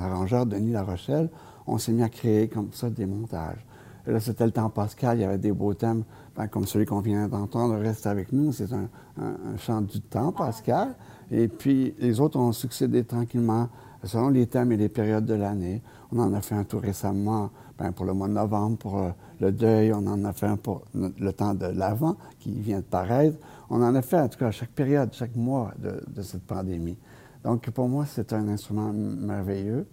arrangeur 0.00 0.46
Denis 0.46 0.72
Larochelle, 0.72 1.28
on 1.66 1.78
s'est 1.78 1.92
mis 1.92 2.02
à 2.02 2.08
créer 2.08 2.48
comme 2.48 2.72
ça 2.72 2.88
des 2.88 3.06
montages. 3.06 3.64
là, 4.06 4.20
c'était 4.20 4.46
le 4.46 4.52
temps 4.52 4.70
pascal, 4.70 5.18
il 5.18 5.22
y 5.22 5.24
avait 5.24 5.38
des 5.38 5.52
beaux 5.52 5.74
thèmes, 5.74 6.04
ben, 6.38 6.46
comme 6.46 6.66
celui 6.66 6.86
qu'on 6.86 7.00
vient 7.00 7.26
d'entendre, 7.26 7.74
Reste 7.74 8.06
avec 8.06 8.32
nous, 8.32 8.52
c'est 8.52 8.72
un, 8.72 8.88
un, 9.20 9.56
chant 9.56 9.80
du 9.80 10.00
temps 10.00 10.30
pascal. 10.30 10.94
Et 11.32 11.48
puis, 11.48 11.96
les 11.98 12.20
autres 12.20 12.38
ont 12.38 12.52
succédé 12.52 13.02
tranquillement 13.02 13.68
selon 14.04 14.28
les 14.28 14.46
thèmes 14.46 14.70
et 14.70 14.76
les 14.76 14.88
périodes 14.88 15.26
de 15.26 15.34
l'année. 15.34 15.82
On 16.12 16.20
en 16.20 16.32
a 16.32 16.40
fait 16.40 16.54
un 16.54 16.62
tout 16.62 16.78
récemment 16.78 17.50
ben, 17.76 17.90
pour 17.90 18.06
le 18.06 18.12
mois 18.12 18.28
de 18.28 18.34
novembre, 18.34 18.78
pour 18.78 18.98
euh, 18.98 19.10
le 19.40 19.50
deuil, 19.50 19.92
on 19.92 20.06
en 20.06 20.24
a 20.24 20.32
fait 20.32 20.46
un 20.46 20.56
pour 20.56 20.82
le 20.94 21.32
temps 21.32 21.54
de 21.54 21.66
l'Avent 21.66 22.16
qui 22.38 22.52
vient 22.52 22.78
de 22.78 22.84
paraître. 22.84 23.36
On 23.68 23.82
en 23.82 23.96
a 23.96 24.02
fait 24.02 24.20
en 24.20 24.28
tout 24.28 24.38
cas 24.38 24.46
à 24.46 24.52
chaque 24.52 24.70
période, 24.70 25.10
chaque 25.12 25.34
mois 25.34 25.72
de, 25.76 26.04
de 26.06 26.22
cette 26.22 26.44
pandémie. 26.44 26.98
Donc 27.42 27.68
pour 27.70 27.88
moi, 27.88 28.06
c'est 28.06 28.32
un 28.32 28.46
instrument 28.46 28.92
merveilleux, 28.92 29.86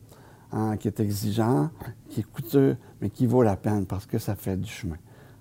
hein, 0.52 0.78
qui 0.78 0.90
est 0.90 1.00
exigeant, 1.00 1.72
qui 2.08 2.20
est 2.20 2.32
coûteux, 2.32 2.78
mais 3.02 3.10
qui 3.10 3.26
vaut 3.26 3.42
la 3.42 3.56
peine 3.56 3.88
parce 3.88 4.06
que 4.06 4.20
ça 4.20 4.36
fait 4.36 4.58
du 4.58 4.70
chemin. 4.70 4.98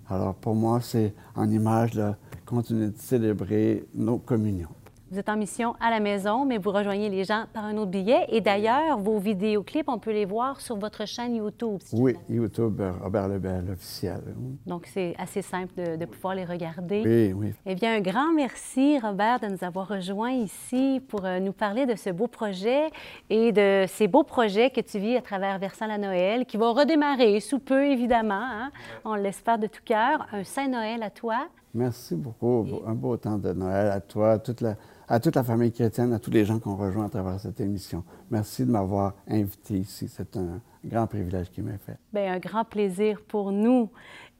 Alors 0.08 0.34
pour 0.34 0.54
moi, 0.54 0.80
c'est 0.80 1.14
en 1.34 1.50
image 1.50 1.92
de 1.92 2.12
continuer 2.44 2.88
de 2.88 2.99
célébrer 2.99 3.84
nos 3.94 4.18
communions. 4.18 4.68
Vous 5.14 5.21
êtes 5.21 5.28
en 5.28 5.37
mission 5.37 5.76
à 5.78 5.90
la 5.90 6.00
maison, 6.00 6.44
mais 6.44 6.59
vous 6.59 6.73
rejoignez 6.73 7.09
les 7.09 7.23
gens 7.23 7.44
par 7.52 7.64
un 7.64 7.76
autre 7.76 7.92
billet. 7.92 8.26
Et 8.30 8.40
d'ailleurs, 8.40 8.99
vos 8.99 9.21
vidéoclips, 9.21 9.88
on 9.88 10.00
peut 10.00 10.11
les 10.11 10.25
voir 10.25 10.61
sur 10.61 10.76
votre 10.76 11.06
chaîne 11.06 11.37
YouTube. 11.37 11.78
oui, 11.92 12.16
YouTube, 12.28 12.80
euh, 12.80 12.90
Robert 13.00 13.28
Lebel, 13.28 13.71
officiel. 13.71 14.21
Donc, 14.66 14.87
c'est 14.92 15.14
assez 15.16 15.40
simple 15.40 15.73
de, 15.76 16.04
pouvoir 16.04 16.35
les 16.35 16.44
regarder. 16.44 17.04
Oui, 17.04 17.33
oui. 17.33 17.52
Eh 17.64 17.76
bien, 17.76 17.94
un 17.94 18.00
grand 18.00 18.33
merci, 18.35 18.99
Robert, 18.99 19.38
de 19.38 19.47
nous 19.47 19.62
avoir 19.62 19.87
rejoints 19.87 20.33
ici 20.33 21.00
pour 21.06 21.25
euh, 21.25 21.38
nous 21.38 21.52
parler 21.52 21.87
de 21.87 21.94
ce 21.94 22.11
beau 22.11 22.26
projet 22.26 22.90
et 23.30 23.52
de 23.52 23.85
ces 23.87 24.09
beaux 24.09 24.25
projets 24.25 24.71
que 24.71 24.80
tu 24.80 24.99
vis 24.99 25.16
à 25.16 25.23
travers 25.23 25.61
Versant 25.61 25.87
la 25.87 25.99
Noël, 25.99 26.44
qui 26.44 26.56
vont 26.56 26.73
redémarrer 26.73 27.38
sous 27.38 27.61
peu, 27.61 27.87
évidemment. 27.87 28.42
Hein. 28.42 28.73
On 29.04 29.14
l'espère 29.14 29.61
de 29.61 29.68
tout 29.68 29.83
cœur. 29.85 30.26
Un 30.33 30.42
Saint 30.42 30.66
Noël 30.66 31.04
à 31.04 31.11
toi. 31.11 31.47
Merci 31.75 32.14
beaucoup. 32.14 32.66
Un 32.87 32.95
beau 32.95 33.16
temps 33.16 33.38
de 33.38 33.52
Noël 33.52 33.90
à 33.90 34.00
toi, 34.00 34.38
toute 34.38 34.61
la 34.61 34.76
à 35.09 35.21
toute 35.21 35.37
la 35.37 35.45
famille 35.45 35.73
chrétienne, 35.73 36.12
à 36.12 36.19
tous 36.19 36.31
les 36.31 36.45
gens 36.45 36.59
qu'on 36.59 36.76
rejoint 36.76 37.07
à 37.07 37.09
travers 37.09 37.38
cette 37.38 37.61
émission. 37.61 38.04
Merci 38.31 38.64
de 38.64 38.71
m'avoir 38.71 39.14
invité 39.28 39.75
ici. 39.75 40.09
C'est 40.09 40.37
un 40.37 40.61
grand 40.85 41.07
privilège 41.07 41.50
qui 41.50 41.62
m'est 41.62 41.78
fait. 41.78 41.99
Bien, 42.12 42.35
un 42.35 42.38
grand 42.38 42.64
plaisir 42.64 43.21
pour 43.26 43.52
nous. 43.52 43.90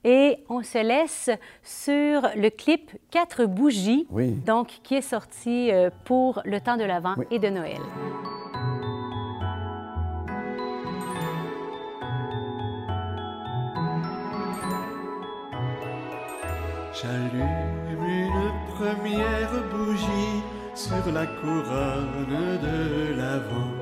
Et 0.05 0.45
on 0.49 0.63
se 0.63 0.79
laisse 0.79 1.31
sur 1.63 2.23
le 2.37 2.51
clip 2.51 2.91
Quatre 3.11 3.47
bougies, 3.47 4.07
donc 4.45 4.81
qui 4.83 4.97
est 4.97 5.03
sorti 5.03 5.71
euh, 5.71 5.89
pour 6.05 6.43
le 6.45 6.61
temps 6.61 6.77
de 6.77 6.85
l'Avent 6.85 7.15
et 7.31 7.39
de 7.39 7.49
Noël. 7.49 7.81
J'allume 16.95 17.99
une 18.09 18.53
première 18.73 19.51
bougie 19.73 20.43
sur 20.77 21.13
la 21.13 21.27
couronne 21.27 22.37
de 22.63 23.19
l'avant 23.19 23.75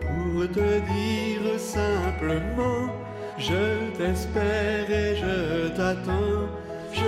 pour 0.00 0.48
te 0.48 0.80
dire 0.90 1.60
simplement 1.60 2.92
je 3.38 3.90
t'espère 3.96 4.90
et 4.90 5.14
je 5.14 5.68
t'attends, 5.68 6.48
je 6.92 7.00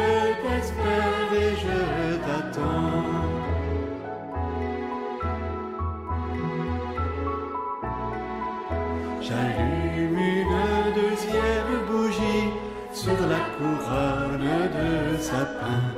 t'espère 0.42 1.32
et 1.32 1.56
je 1.56 2.16
t'attends. 2.24 2.99
De 15.20 15.24
sapin. 15.24 15.66
Elle 15.66 15.89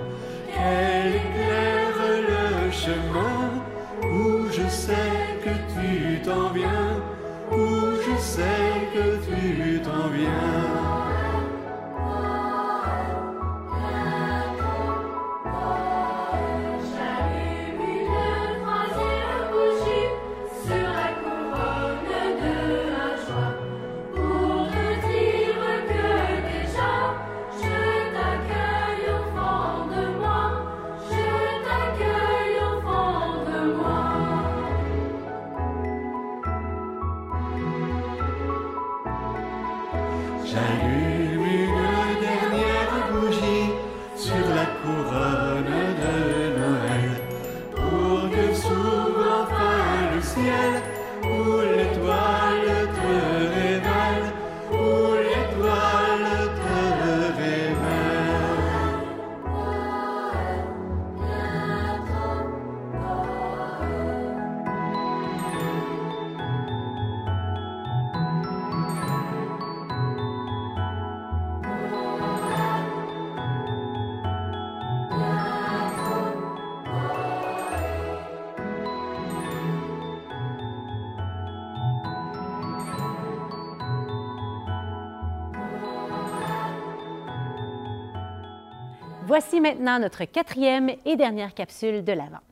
Voici 89.35 89.62
maintenant 89.62 89.99
notre 89.99 90.27
quatrième 90.27 90.91
et 91.07 91.17
dernière 91.17 91.55
capsule 91.55 92.05
de 92.05 92.12
l'Avent. 92.12 92.43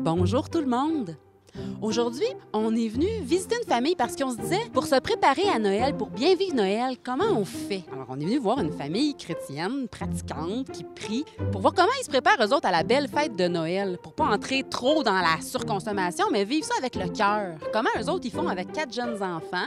Bonjour 0.00 0.50
tout 0.50 0.60
le 0.60 0.66
monde! 0.66 1.16
Aujourd'hui, 1.80 2.26
on 2.52 2.76
est 2.76 2.88
venu 2.88 3.06
visiter 3.22 3.56
une 3.56 3.66
famille 3.66 3.96
parce 3.96 4.14
qu'on 4.14 4.30
se 4.30 4.36
disait, 4.36 4.60
pour 4.74 4.84
se 4.84 5.00
préparer 5.00 5.48
à 5.48 5.58
Noël, 5.58 5.96
pour 5.96 6.10
bien 6.10 6.34
vivre 6.34 6.54
Noël, 6.54 6.98
comment 7.02 7.32
on 7.34 7.46
fait? 7.46 7.82
Alors, 7.90 8.08
on 8.10 8.20
est 8.20 8.26
venu 8.26 8.36
voir 8.36 8.60
une 8.60 8.72
famille 8.72 9.14
chrétienne, 9.14 9.88
pratiquante, 9.88 10.70
qui 10.70 10.84
prie, 10.84 11.24
pour 11.50 11.62
voir 11.62 11.72
comment 11.72 11.88
ils 11.98 12.04
se 12.04 12.10
préparent, 12.10 12.46
eux 12.46 12.52
autres, 12.52 12.68
à 12.68 12.70
la 12.70 12.82
belle 12.82 13.08
fête 13.08 13.34
de 13.34 13.48
Noël, 13.48 13.96
pour 14.02 14.12
pas 14.12 14.26
entrer 14.26 14.64
trop 14.68 15.02
dans 15.02 15.12
la 15.12 15.40
surconsommation, 15.40 16.26
mais 16.30 16.44
vivre 16.44 16.66
ça 16.66 16.74
avec 16.76 16.94
le 16.94 17.08
cœur. 17.08 17.54
Comment 17.72 17.88
eux 17.98 18.10
autres, 18.10 18.26
ils 18.26 18.32
font 18.32 18.48
avec 18.48 18.70
quatre 18.72 18.92
jeunes 18.92 19.22
enfants? 19.22 19.64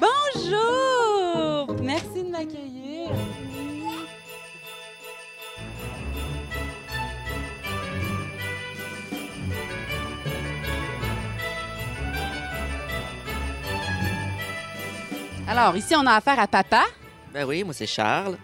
Bonjour! 0.00 0.81
Alors, 15.48 15.76
ici, 15.76 15.94
on 15.94 16.06
a 16.06 16.14
affaire 16.14 16.40
à 16.40 16.46
papa. 16.46 16.84
Ben 17.32 17.44
oui, 17.44 17.62
moi, 17.62 17.74
c'est 17.74 17.86
Charles. 17.86 18.38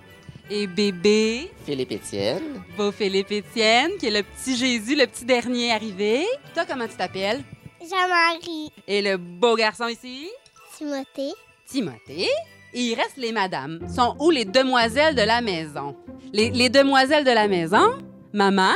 Et 0.50 0.67
bébé. 0.67 1.50
Philippe 1.64 1.93
Étienne. 1.93 2.62
Beau 2.76 2.93
Philippe 2.93 3.33
Étienne, 3.33 3.93
qui 3.99 4.07
est 4.07 4.11
le 4.11 4.23
petit 4.23 4.57
Jésus, 4.57 4.95
le 4.95 5.07
petit 5.07 5.25
dernier 5.25 5.73
arrivé. 5.73 6.26
Toi, 6.55 6.64
comment 6.67 6.87
tu 6.87 6.95
t'appelles? 6.95 7.43
Jean-Marie. 7.81 8.71
Et 8.87 9.00
le 9.00 9.17
beau 9.17 9.57
garçon 9.57 9.88
ici? 9.88 10.28
Timothée. 10.76 11.33
Timothée. 11.67 12.28
Et 12.75 12.81
il 12.81 12.95
reste 12.95 13.17
les 13.17 13.33
madames. 13.33 13.81
Sont 13.89 14.15
où 14.21 14.31
les 14.31 14.45
demoiselles 14.45 15.15
de 15.15 15.23
la 15.23 15.41
maison? 15.41 15.97
Les, 16.33 16.69
demoiselles 16.69 17.25
de 17.25 17.31
la 17.31 17.49
maison? 17.49 17.99
Maman? 18.33 18.75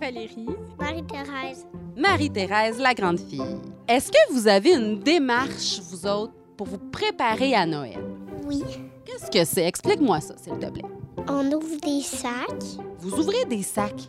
Valérie. 0.00 0.46
Marie-Thérèse. 0.78 1.66
Marie-Thérèse, 1.96 2.78
la 2.78 2.94
grande 2.94 3.20
fille. 3.20 3.58
Est-ce 3.86 4.10
que 4.10 4.32
vous 4.32 4.48
avez 4.48 4.74
une 4.74 4.98
démarche, 5.00 5.80
vous 5.90 6.06
autres, 6.06 6.32
pour 6.56 6.66
vous 6.66 6.78
préparer 6.78 7.54
à 7.54 7.66
Noël? 7.66 8.02
Oui. 8.46 8.62
Qu'est-ce 9.04 9.30
que 9.30 9.44
c'est? 9.44 9.66
Explique-moi 9.66 10.20
ça, 10.20 10.34
s'il 10.38 10.58
te 10.58 10.70
plaît. 10.70 10.82
On 11.28 11.44
ouvre 11.52 11.78
des 11.82 12.00
sacs. 12.00 12.80
Vous 12.98 13.20
ouvrez 13.20 13.44
des 13.44 13.62
sacs. 13.62 14.08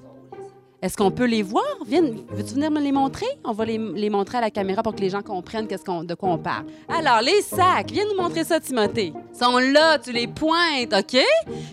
Est-ce 0.84 0.98
qu'on 0.98 1.12
peut 1.12 1.24
les 1.24 1.44
voir? 1.44 1.64
Viens, 1.88 2.02
veux-tu 2.02 2.56
venir 2.56 2.70
me 2.70 2.82
les 2.82 2.92
montrer? 2.92 3.26
On 3.46 3.54
va 3.54 3.64
les, 3.64 3.78
les 3.78 4.10
montrer 4.10 4.40
à 4.40 4.42
la 4.42 4.52
caméra 4.52 4.84
pour 4.84 4.94
que 4.94 5.00
les 5.00 5.10
gens 5.10 5.22
comprennent 5.22 5.66
de 5.66 6.14
quoi 6.14 6.30
on 6.30 6.38
parle. 6.38 6.66
Alors, 6.90 7.22
les 7.22 7.42
sacs, 7.42 7.90
viens 7.90 8.04
nous 8.04 8.22
montrer 8.22 8.44
ça, 8.44 8.60
Timothée. 8.60 9.14
Ils 9.34 9.38
sont 9.40 9.60
là, 9.60 9.98
tu 9.98 10.12
les 10.12 10.28
pointes, 10.28 10.92
OK? 10.92 11.22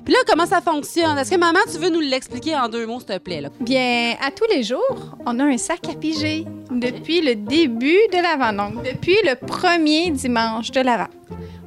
Puis 0.04 0.14
là, 0.14 0.20
comment 0.28 0.46
ça 0.46 0.60
fonctionne? 0.60 1.18
Est-ce 1.18 1.32
que 1.32 1.36
maman, 1.36 1.58
tu 1.68 1.78
veux 1.78 1.90
nous 1.90 1.98
l'expliquer 1.98 2.54
en 2.54 2.68
deux 2.68 2.86
mots, 2.86 3.00
s'il 3.00 3.08
te 3.08 3.18
plaît? 3.18 3.40
Là? 3.40 3.48
Bien, 3.58 4.14
à 4.24 4.30
tous 4.30 4.46
les 4.48 4.62
jours, 4.62 5.16
on 5.26 5.40
a 5.40 5.44
un 5.44 5.58
sac 5.58 5.88
à 5.88 5.94
piger 5.94 6.46
depuis 6.70 7.20
le 7.20 7.34
début 7.34 7.98
de 8.12 8.22
l'Avent, 8.22 8.52
donc 8.52 8.84
depuis 8.84 9.16
le 9.24 9.34
premier 9.34 10.12
dimanche 10.12 10.70
de 10.70 10.82
l'Avent. 10.82 11.10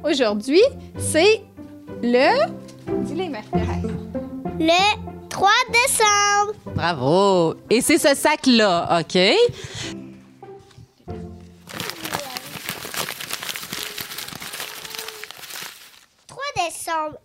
Aujourd'hui, 0.02 0.62
c'est 0.96 1.42
le... 2.02 2.46
Dis-les, 3.02 3.28
Marie-Thérèse. 3.28 3.92
Le 4.58 5.13
3 5.34 5.50
décembre. 5.72 6.52
Bravo! 6.76 7.56
Et 7.68 7.80
c'est 7.80 7.98
ce 7.98 8.14
sac-là, 8.14 9.00
OK? 9.00 9.18
3 16.28 16.42
décembre. 16.64 17.18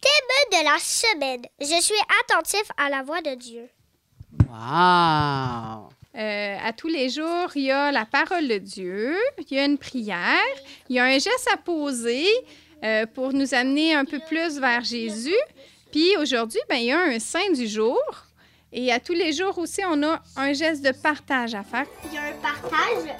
Thème 0.00 0.52
de 0.52 0.64
la 0.64 0.78
semaine. 0.78 1.42
Je 1.60 1.82
suis 1.82 1.94
attentif 2.22 2.62
à 2.78 2.88
la 2.88 3.02
voix 3.02 3.20
de 3.20 3.34
Dieu. 3.34 3.68
Wow! 4.48 5.90
Euh, 6.16 6.56
à 6.64 6.72
tous 6.72 6.88
les 6.88 7.10
jours, 7.10 7.50
il 7.56 7.64
y 7.64 7.70
a 7.70 7.92
la 7.92 8.06
parole 8.06 8.48
de 8.48 8.56
Dieu, 8.56 9.18
il 9.36 9.54
y 9.54 9.60
a 9.60 9.66
une 9.66 9.76
prière, 9.76 10.40
il 10.88 10.96
y 10.96 10.98
a 10.98 11.04
un 11.04 11.18
geste 11.18 11.50
à 11.52 11.58
poser 11.58 12.26
euh, 12.82 13.04
pour 13.04 13.34
nous 13.34 13.52
amener 13.52 13.94
un 13.94 14.06
peu 14.06 14.18
plus 14.30 14.58
vers 14.58 14.82
Jésus. 14.82 15.36
Puis 15.94 16.16
aujourd'hui, 16.16 16.58
ben, 16.68 16.74
il 16.74 16.86
y 16.86 16.90
a 16.90 17.02
un 17.02 17.20
saint 17.20 17.52
du 17.54 17.68
jour. 17.68 18.00
Et 18.72 18.90
à 18.90 18.98
tous 18.98 19.12
les 19.12 19.32
jours 19.32 19.56
aussi, 19.58 19.80
on 19.88 20.02
a 20.02 20.20
un 20.34 20.52
geste 20.52 20.84
de 20.84 20.90
partage 20.90 21.54
à 21.54 21.62
faire. 21.62 21.86
Il 22.06 22.14
y 22.14 22.18
a 22.18 22.22
un 22.22 22.32
partage. 22.42 23.14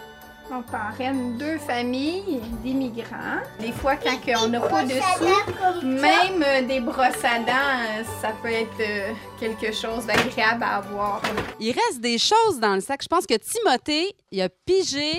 On 0.51 0.61
parraine 0.61 1.39
deux 1.39 1.57
familles 1.59 2.41
d'immigrants. 2.65 3.39
Des 3.61 3.71
fois, 3.71 3.95
quand 3.95 4.19
on 4.43 4.49
n'a 4.49 4.59
pas 4.59 4.83
de 4.83 4.91
sous, 4.91 5.87
même 5.87 6.43
euh, 6.45 6.63
des 6.63 6.81
brosses 6.81 7.25
à 7.25 7.39
dents, 7.39 7.53
euh, 7.53 8.03
ça 8.21 8.33
peut 8.43 8.51
être 8.51 8.81
euh, 8.81 9.13
quelque 9.39 9.73
chose 9.73 10.07
d'agréable 10.07 10.65
à 10.65 10.79
avoir. 10.79 11.23
Il 11.61 11.71
reste 11.71 12.01
des 12.01 12.19
choses 12.19 12.59
dans 12.59 12.75
le 12.75 12.81
sac. 12.81 13.05
Je 13.05 13.09
pense 13.09 13.25
que 13.25 13.35
Timothée, 13.35 14.17
il 14.33 14.43
a 14.43 14.49
pigé 14.49 15.13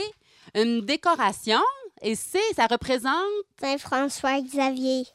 une 0.56 0.82
décoration 0.82 1.62
et 2.02 2.16
c'est, 2.16 2.54
ça 2.54 2.68
représente 2.68 3.14
Saint-François 3.62 4.42
Xavier. 4.42 5.06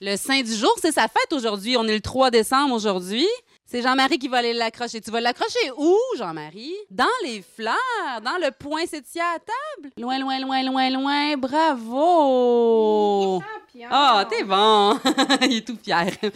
Le 0.00 0.16
saint 0.16 0.42
du 0.42 0.54
jour. 0.54 0.72
C'est 0.80 0.92
sa 0.92 1.08
fête 1.08 1.32
aujourd'hui. 1.32 1.76
On 1.76 1.84
est 1.84 1.94
le 1.94 2.00
3 2.00 2.30
décembre 2.30 2.74
aujourd'hui. 2.74 3.26
C'est 3.64 3.82
Jean-Marie 3.82 4.18
qui 4.18 4.28
va 4.28 4.38
aller 4.38 4.52
l'accrocher. 4.52 5.00
Tu 5.00 5.10
vas 5.10 5.20
l'accrocher 5.20 5.72
où, 5.76 5.96
Jean-Marie? 6.16 6.74
Dans 6.90 7.04
les 7.24 7.42
fleurs, 7.42 8.20
dans 8.24 8.36
le 8.40 8.52
poinsettier 8.52 9.20
à 9.20 9.38
table? 9.40 9.90
Loin, 9.98 10.18
loin, 10.20 10.38
loin, 10.38 10.62
loin, 10.62 10.88
loin. 10.90 11.36
Bravo! 11.36 13.42
Ah, 13.90 14.24
t'es 14.30 14.44
bon! 14.44 14.98
il 15.42 15.56
est 15.56 15.66
tout 15.66 15.76
fier. 15.82 16.06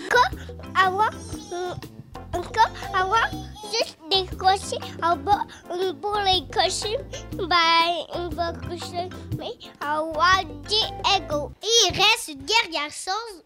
Avoir, 0.85 1.11
euh, 1.53 1.73
encore 2.35 2.71
avoir 2.95 3.29
juste 3.71 3.99
des 4.11 4.25
cochers 4.37 4.79
en 5.03 5.17
bas 5.17 5.43
pour 6.01 6.17
les 6.19 6.43
cocher. 6.53 6.97
Ben, 7.35 8.05
on 8.15 8.29
va 8.31 8.53
cocher, 8.53 9.09
mais 9.39 9.53
avoir 9.81 10.43
des 10.69 10.87
égaux. 11.17 11.53
Et 11.63 11.89
il 11.89 11.93
reste 11.97 12.29
une 12.29 12.45
dernière 12.45 12.91
chose. 12.91 13.43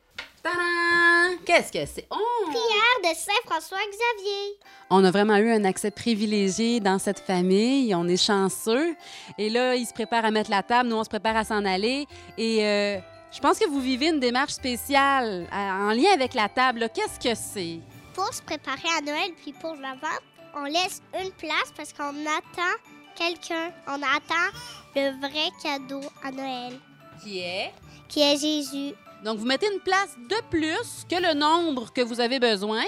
Qu'est-ce 1.47 1.73
que 1.73 1.85
c'est? 1.87 2.07
Oh! 2.11 2.17
Prière 2.47 3.13
de 3.13 3.17
Saint-François 3.17 3.79
Xavier. 3.79 4.59
On 4.91 5.05
a 5.05 5.11
vraiment 5.11 5.37
eu 5.37 5.51
un 5.53 5.65
accès 5.65 5.91
privilégié 5.91 6.81
dans 6.81 6.99
cette 6.99 7.21
famille. 7.21 7.95
On 7.95 8.07
est 8.09 8.23
chanceux. 8.23 8.95
Et 9.39 9.51
là, 9.51 9.75
ils 9.75 9.87
se 9.87 9.93
préparent 9.93 10.25
à 10.25 10.31
mettre 10.31 10.51
la 10.51 10.63
table. 10.63 10.89
Nous, 10.89 10.97
on 10.97 11.05
se 11.05 11.09
prépare 11.09 11.37
à 11.37 11.45
s'en 11.45 11.65
aller. 11.65 12.07
Et 12.39 12.65
euh, 12.65 12.99
je 13.33 13.41
pense 13.41 13.59
que 13.59 13.69
vous 13.69 13.81
vivez 13.81 14.09
une 14.09 14.21
démarche 14.21 14.53
spéciale 14.53 15.47
euh, 15.53 15.57
en 15.57 15.93
lien 15.93 16.11
avec 16.15 16.35
la 16.35 16.49
table. 16.49 16.89
Qu'est-ce 16.95 17.19
que 17.21 17.35
c'est? 17.35 17.81
Pour 18.15 18.33
se 18.33 18.43
préparer 18.43 18.89
à 18.99 19.01
Noël 19.01 19.33
puis 19.43 19.53
pour 19.53 19.75
l'avant, 19.75 20.17
on 20.57 20.65
laisse 20.65 21.03
une 21.21 21.33
place 21.33 21.73
parce 21.77 21.93
qu'on 21.93 22.11
attend 22.27 22.75
quelqu'un. 23.17 23.71
On 23.89 23.95
attend 24.03 24.57
le 24.95 25.19
vrai 25.21 25.51
cadeau 25.63 26.01
à 26.23 26.31
Noël, 26.31 26.79
Qui 27.23 27.41
est? 27.41 27.73
qui 28.09 28.21
est 28.21 28.37
Jésus. 28.39 28.95
Donc, 29.25 29.39
vous 29.39 29.47
mettez 29.47 29.67
une 29.73 29.81
place 29.81 30.15
de 30.29 30.37
plus 30.51 31.07
que 31.09 31.17
le 31.17 31.33
nombre 31.33 31.91
que 31.91 32.03
vous 32.03 32.21
avez 32.21 32.39
besoin 32.39 32.83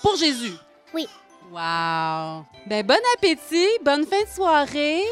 pour 0.00 0.16
Jésus. 0.16 0.54
Oui. 0.94 1.06
Wow! 1.50 2.46
Ben, 2.66 2.82
bon 2.86 2.98
appétit, 3.14 3.68
bonne 3.84 4.06
fin 4.06 4.22
de 4.22 4.28
soirée, 4.34 5.02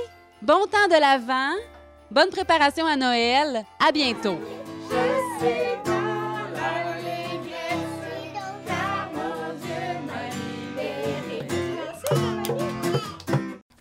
bon 0.41 0.67
temps 0.67 0.89
de 0.89 0.99
l'Avent, 0.99 1.55
bonne 2.11 2.31
préparation 2.31 2.87
à 2.87 2.97
Noël. 2.97 3.65
À 3.87 3.93
bientôt! 3.93 4.39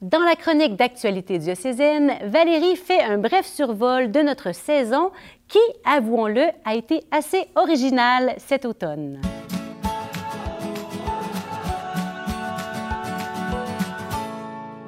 Dans 0.02 0.24
la 0.24 0.36
chronique 0.36 0.76
d'actualité 0.76 1.40
diocésaine, 1.40 2.14
Valérie 2.24 2.76
fait 2.76 3.02
un 3.02 3.18
bref 3.18 3.46
survol 3.46 4.12
de 4.12 4.22
notre 4.22 4.54
saison 4.54 5.12
qui, 5.48 5.60
avouons-le, 5.84 6.48
a 6.64 6.76
été 6.76 7.04
assez 7.12 7.48
originale 7.56 8.34
cet 8.38 8.66
automne. 8.66 9.22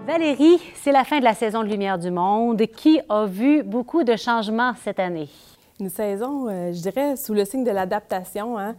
Valérie, 0.06 0.60
c'est 0.76 0.92
la 0.92 1.04
fin 1.04 1.20
de 1.20 1.26
la 1.26 1.34
saison 1.34 1.64
de 1.64 1.68
Lumière 1.68 2.00
du 2.00 2.12
Monde 2.12 2.62
qui 2.68 3.00
a 3.10 3.26
vu 3.26 3.62
beaucoup 3.62 4.04
de 4.04 4.16
changements 4.16 4.74
cette 4.84 5.00
année? 5.00 5.28
Une 5.80 5.90
saison, 5.90 6.48
euh, 6.48 6.72
je 6.72 6.82
dirais, 6.82 7.18
sous 7.18 7.34
le 7.34 7.46
signe 7.46 7.64
de 7.64 7.72
l'adaptation. 7.72 8.58
hein. 8.58 8.76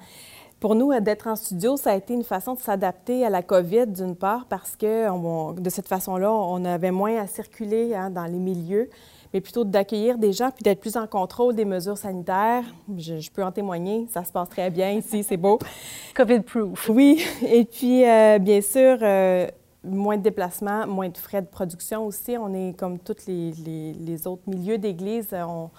Pour 0.59 0.75
nous, 0.75 0.91
euh, 0.91 1.01
d'être 1.01 1.29
en 1.29 1.37
studio, 1.37 1.77
ça 1.77 1.93
a 1.93 1.95
été 1.95 2.15
une 2.15 2.25
façon 2.25 2.55
de 2.55 2.61
s'adapter 2.61 3.25
à 3.25 3.31
la 3.31 3.43
COVID, 3.43 3.87
d'une 3.87 4.17
part, 4.17 4.47
parce 4.49 4.75
que 4.75 5.61
de 5.61 5.71
cette 5.71 5.87
façon-là, 5.87 6.33
on 6.33 6.65
avait 6.65 6.91
moins 6.91 7.17
à 7.21 7.27
circuler 7.29 7.95
hein, 7.95 8.11
dans 8.11 8.25
les 8.25 8.39
milieux, 8.39 8.91
mais 9.33 9.41
plutôt 9.41 9.65
d'accueillir 9.65 10.19
des 10.19 10.33
gens 10.33 10.51
puis 10.51 10.63
d'être 10.63 10.81
plus 10.81 10.97
en 10.97 11.07
contrôle 11.07 11.55
des 11.55 11.65
mesures 11.65 11.99
sanitaires. 11.99 12.65
Je, 12.97 13.19
je 13.19 13.31
peux 13.31 13.45
en 13.45 13.53
témoigner, 13.53 14.07
ça 14.13 14.25
se 14.25 14.33
passe 14.33 14.49
très 14.49 14.71
bien 14.71 14.91
ici, 14.93 15.23
c'est 15.23 15.37
beau. 15.37 15.59
COVID-proof. 16.15 16.89
Oui, 16.89 17.23
et 17.47 17.65
puis 17.65 18.05
euh, 18.09 18.39
bien 18.39 18.61
sûr, 18.61 18.99
euh, 19.03 19.47
moins 19.85 20.17
de 20.17 20.23
déplacements, 20.23 20.87
moins 20.87 21.09
de 21.09 21.17
frais 21.17 21.43
de 21.43 21.47
production 21.47 22.07
aussi. 22.07 22.37
On 22.39 22.53
est 22.55 22.77
comme 22.77 22.99
tous 22.99 23.27
les, 23.27 23.53
les- 23.65 23.93
les 23.95 24.27
autres 24.27 24.43
milieux 24.47 24.79
d'église, 24.79 25.29
on, 25.33 25.71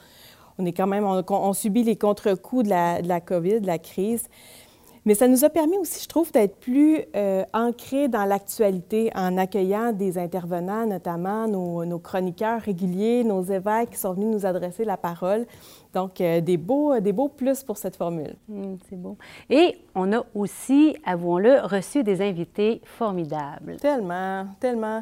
on 0.58 0.66
est 0.66 0.74
quand 0.74 0.88
même, 0.88 1.06
on, 1.06 1.24
on 1.30 1.54
subit 1.54 1.84
les 1.84 1.96
contre-coups 1.96 2.64
de 2.66 2.70
la, 2.70 3.02
de 3.02 3.08
la 3.08 3.20
COVID, 3.22 3.62
de 3.62 3.68
la 3.68 3.80
crise. 3.80 4.26
Mais 5.10 5.16
ça 5.16 5.28
nous 5.28 5.44
a 5.44 5.50
permis 5.50 5.76
aussi, 5.80 6.04
je 6.04 6.08
trouve, 6.08 6.32
d'être 6.32 6.58
plus 6.58 7.00
euh, 7.16 7.44
ancrés 7.52 8.08
dans 8.10 8.26
l'actualité 8.26 9.10
en 9.16 9.40
accueillant 9.40 9.92
des 9.92 10.20
intervenants, 10.20 10.86
notamment 10.86 11.48
nos, 11.48 11.84
nos 11.84 11.98
chroniqueurs 11.98 12.62
réguliers, 12.62 13.24
nos 13.24 13.42
évêques 13.42 13.90
qui 13.90 13.98
sont 13.98 14.14
venus 14.14 14.36
nous 14.36 14.46
adresser 14.46 14.86
la 14.86 14.98
parole. 14.98 15.48
Donc, 15.96 16.22
euh, 16.22 16.42
des, 16.42 16.58
beaux, 16.58 17.00
des 17.00 17.12
beaux 17.12 17.28
plus 17.28 17.64
pour 17.64 17.78
cette 17.78 17.96
formule. 17.96 18.36
Hum, 18.52 18.78
c'est 18.88 19.02
beau. 19.02 19.18
Et 19.50 19.80
on 19.96 20.14
a 20.14 20.24
aussi, 20.36 20.96
avouons-le, 21.04 21.62
reçu 21.62 22.04
des 22.04 22.22
invités 22.22 22.80
formidables. 22.86 23.78
Tellement, 23.78 24.46
tellement. 24.60 25.02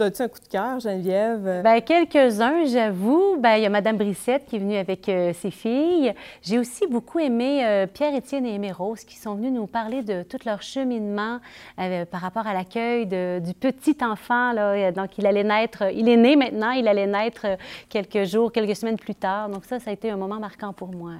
T'as-tu 0.00 0.22
un 0.22 0.28
coup 0.28 0.40
de 0.40 0.48
cœur, 0.48 0.80
Geneviève? 0.80 1.60
Ben, 1.62 1.78
quelques-uns, 1.82 2.64
j'avoue. 2.64 3.36
Ben, 3.38 3.56
il 3.56 3.64
y 3.64 3.66
a 3.66 3.68
Madame 3.68 3.98
Brissette 3.98 4.46
qui 4.46 4.56
est 4.56 4.58
venue 4.58 4.78
avec 4.78 5.06
euh, 5.10 5.34
ses 5.34 5.50
filles. 5.50 6.14
J'ai 6.40 6.58
aussi 6.58 6.86
beaucoup 6.86 7.18
aimé 7.18 7.66
euh, 7.66 7.86
Pierre-Étienne 7.86 8.46
et 8.46 8.54
Aimé 8.54 8.72
Rose 8.72 9.04
qui 9.04 9.18
sont 9.18 9.34
venus 9.34 9.52
nous 9.52 9.66
parler 9.66 10.02
de 10.02 10.22
tout 10.22 10.38
leur 10.46 10.62
cheminement 10.62 11.38
euh, 11.78 12.06
par 12.06 12.22
rapport 12.22 12.46
à 12.46 12.54
l'accueil 12.54 13.04
du 13.04 13.52
petit 13.52 13.98
enfant. 14.00 14.52
Là. 14.52 14.90
Donc, 14.90 15.18
il 15.18 15.26
allait 15.26 15.44
naître, 15.44 15.92
il 15.92 16.08
est 16.08 16.16
né 16.16 16.34
maintenant, 16.34 16.70
il 16.70 16.88
allait 16.88 17.06
naître 17.06 17.42
euh, 17.44 17.56
quelques 17.90 18.24
jours, 18.24 18.52
quelques 18.52 18.76
semaines 18.76 18.98
plus 18.98 19.14
tard. 19.14 19.50
Donc, 19.50 19.66
ça, 19.66 19.80
ça 19.80 19.90
a 19.90 19.92
été 19.92 20.10
un 20.10 20.16
moment 20.16 20.40
marquant 20.40 20.72
pour 20.72 20.88
moi. 20.88 21.12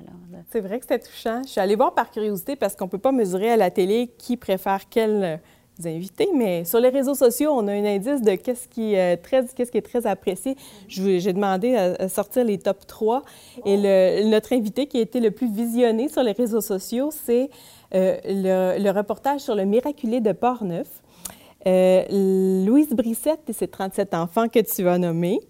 C'est 0.48 0.60
vrai 0.60 0.78
que 0.78 0.86
c'était 0.86 1.00
touchant. 1.00 1.42
Je 1.44 1.50
suis 1.50 1.60
allée 1.60 1.76
voir 1.76 1.92
par 1.92 2.10
curiosité 2.10 2.56
parce 2.56 2.76
qu'on 2.76 2.86
ne 2.86 2.90
peut 2.90 2.96
pas 2.96 3.12
mesurer 3.12 3.50
à 3.50 3.58
la 3.58 3.70
télé 3.70 4.10
qui 4.16 4.38
préfère 4.38 4.88
quels 4.88 5.22
euh, 5.22 5.36
invités, 5.86 6.28
mais 6.34 6.64
sur 6.64 6.80
les 6.80 6.88
réseaux 6.88 7.14
sociaux, 7.14 7.52
on 7.54 7.66
a 7.68 7.72
un 7.72 7.84
indice 7.84 8.22
de 8.22 8.34
qu'est-ce 8.34 8.68
qui, 8.68 8.94
est 8.94 9.20
est 9.74 9.82
très 9.82 10.06
apprécié. 10.06 10.56
J'ai 10.88 11.32
demandé 11.32 11.74
à, 11.74 12.08
sortir 12.08 12.44
les 12.44 12.58
top 12.58 12.86
3 12.86 13.22
et 13.64 14.24
notre 14.24 14.52
invité 14.52 14.86
qui 14.86 14.98
a 14.98 15.00
été 15.00 15.20
le 15.20 15.30
plus 15.30 15.50
visionné 15.50 16.08
sur 16.08 16.22
les 16.22 16.32
réseaux 16.32 16.60
sociaux, 16.60 17.10
c'est 17.10 17.50
euh, 17.94 18.16
le, 18.24 18.82
le 18.82 18.90
reportage 18.90 19.40
sur 19.40 19.54
le 19.54 19.64
miraculé 19.64 20.20
de 20.20 20.32
Portneuf. 20.32 20.88
Euh, 21.66 22.64
Louise 22.64 22.90
Brissette 22.90 23.42
et 23.48 23.52
ses 23.52 23.68
37 23.68 24.14
enfants 24.14 24.48
que 24.48 24.60
tu 24.60 24.88
as 24.88 24.98
nommés. 24.98 25.40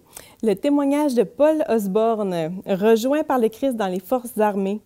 Le 0.43 0.53
témoignage 0.55 1.13
de 1.13 1.23
Paul 1.23 1.63
Osborne, 1.69 2.61
rejoint 2.65 3.23
par 3.23 3.39
le 3.39 3.47
Christ 3.47 3.77
dans 3.77 3.87
les 3.87 4.01
forces 4.01 4.37
armées. 4.37 4.81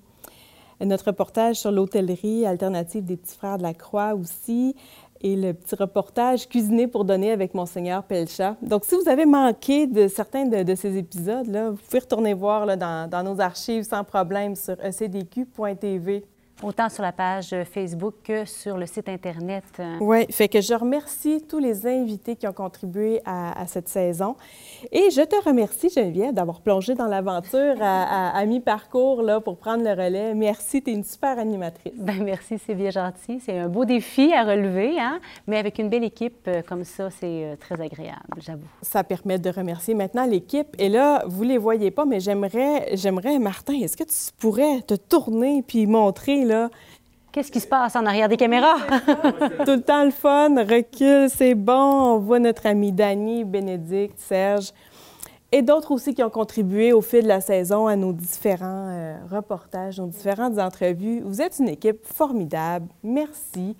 Notre 0.81 1.05
reportage 1.05 1.55
sur 1.55 1.71
l'hôtellerie 1.71 2.45
alternative 2.45 3.05
des 3.05 3.15
Petits 3.15 3.37
Frères 3.37 3.57
de 3.57 3.63
la 3.63 3.73
Croix 3.73 4.13
aussi. 4.13 4.75
Et 5.21 5.35
le 5.35 5.53
petit 5.53 5.75
reportage 5.75 6.47
Cuisiner 6.47 6.87
pour 6.87 7.05
donner 7.05 7.31
avec 7.31 7.53
Monseigneur 7.53 8.03
Pelcha. 8.03 8.55
Donc, 8.61 8.85
si 8.85 8.95
vous 8.95 9.09
avez 9.09 9.25
manqué 9.25 9.87
de 9.87 10.07
certains 10.07 10.45
de, 10.45 10.75
ces 10.75 10.97
épisodes-là, 10.97 11.71
vous 11.71 11.77
pouvez 11.77 11.99
retourner 11.99 12.33
voir 12.33 12.77
dans, 12.77 13.09
dans, 13.09 13.23
nos 13.23 13.39
archives 13.39 13.83
sans 13.83 14.03
problème 14.03 14.55
sur 14.55 14.75
ecdq.tv 14.83 16.25
autant 16.63 16.89
sur 16.89 17.03
la 17.03 17.11
page 17.11 17.55
Facebook 17.71 18.15
que 18.23 18.45
sur 18.45 18.77
le 18.77 18.85
site 18.85 19.09
Internet. 19.09 19.63
Oui, 19.99 20.25
fait 20.31 20.47
que 20.47 20.61
je 20.61 20.73
remercie 20.73 21.43
tous 21.47 21.59
les 21.59 21.85
invités 21.85 22.35
qui 22.35 22.47
ont 22.47 22.53
contribué 22.53 23.21
à, 23.25 23.65
cette 23.67 23.87
saison. 23.87 24.35
Et 24.91 25.09
je 25.11 25.21
te 25.21 25.35
remercie, 25.43 25.89
Geneviève, 25.89 26.33
d'avoir 26.33 26.61
plongé 26.61 26.95
dans 26.95 27.07
l'aventure 27.07 27.75
à, 27.81 28.45
mi-parcours 28.45 29.21
là, 29.21 29.39
pour 29.39 29.57
prendre 29.57 29.83
le 29.83 29.91
relais. 29.91 30.33
Merci, 30.33 30.81
tu 30.81 30.91
es 30.91 30.93
une 30.93 31.03
super 31.03 31.39
animatrice. 31.39 31.93
Bien, 31.95 32.23
merci, 32.23 32.57
c'est 32.65 32.75
bien 32.75 32.91
gentil. 32.91 33.39
C'est 33.39 33.57
un 33.57 33.67
beau 33.67 33.85
défi 33.85 34.33
à 34.33 34.43
relever, 34.43 34.99
hein? 34.99 35.19
mais 35.47 35.57
avec 35.57 35.79
une 35.79 35.89
belle 35.89 36.03
équipe 36.03 36.47
euh, 36.47 36.61
comme 36.61 36.83
ça, 36.83 37.09
c'est 37.09 37.25
euh, 37.25 37.55
très 37.55 37.79
agréable, 37.81 38.37
j'avoue. 38.37 38.67
Ça 38.81 39.03
permet 39.03 39.39
de 39.39 39.49
remercier 39.49 39.93
maintenant 39.93 40.25
l'équipe. 40.25 40.75
Et 40.77 40.89
là, 40.89 41.23
vous 41.27 41.43
ne 41.43 41.49
les 41.49 41.57
voyez 41.57 41.91
pas, 41.91 42.05
mais 42.05 42.19
j'aimerais, 42.19 42.95
j'aimerais 42.95 43.39
Martin, 43.39 43.73
est-ce 43.73 43.97
que 43.97 44.03
tu 44.03 44.33
pourrais 44.37 44.81
te 44.81 44.93
tourner 44.93 45.63
puis 45.67 45.87
montrer 45.87 46.44
Qu'est-ce 47.31 47.51
qui 47.51 47.59
se 47.59 47.67
passe 47.67 47.95
en 47.95 48.05
arrière 48.05 48.29
des 48.29 48.37
caméras? 48.37 48.77
Tout 49.65 49.71
le 49.71 49.81
temps 49.81 50.05
le 50.05 50.11
fun, 50.11 50.55
recule, 50.63 51.29
c'est 51.29 51.55
bon. 51.55 51.73
On 51.73 52.17
voit 52.19 52.39
notre 52.39 52.65
ami 52.65 52.91
Dany, 52.91 53.43
Bénédicte, 53.43 54.19
Serge 54.19 54.71
et 55.51 55.61
d'autres 55.61 55.91
aussi 55.91 56.13
qui 56.13 56.21
ont 56.21 56.29
contribué 56.29 56.91
au 56.91 57.01
fil 57.01 57.23
de 57.23 57.27
la 57.29 57.39
saison 57.39 57.87
à 57.87 57.95
nos 57.95 58.11
différents 58.11 58.89
euh, 58.89 59.17
reportages, 59.31 59.99
nos 59.99 60.07
différentes 60.07 60.59
entrevues. 60.59 61.21
Vous 61.21 61.41
êtes 61.41 61.59
une 61.59 61.69
équipe 61.69 62.05
formidable. 62.05 62.87
Merci. 63.03 63.77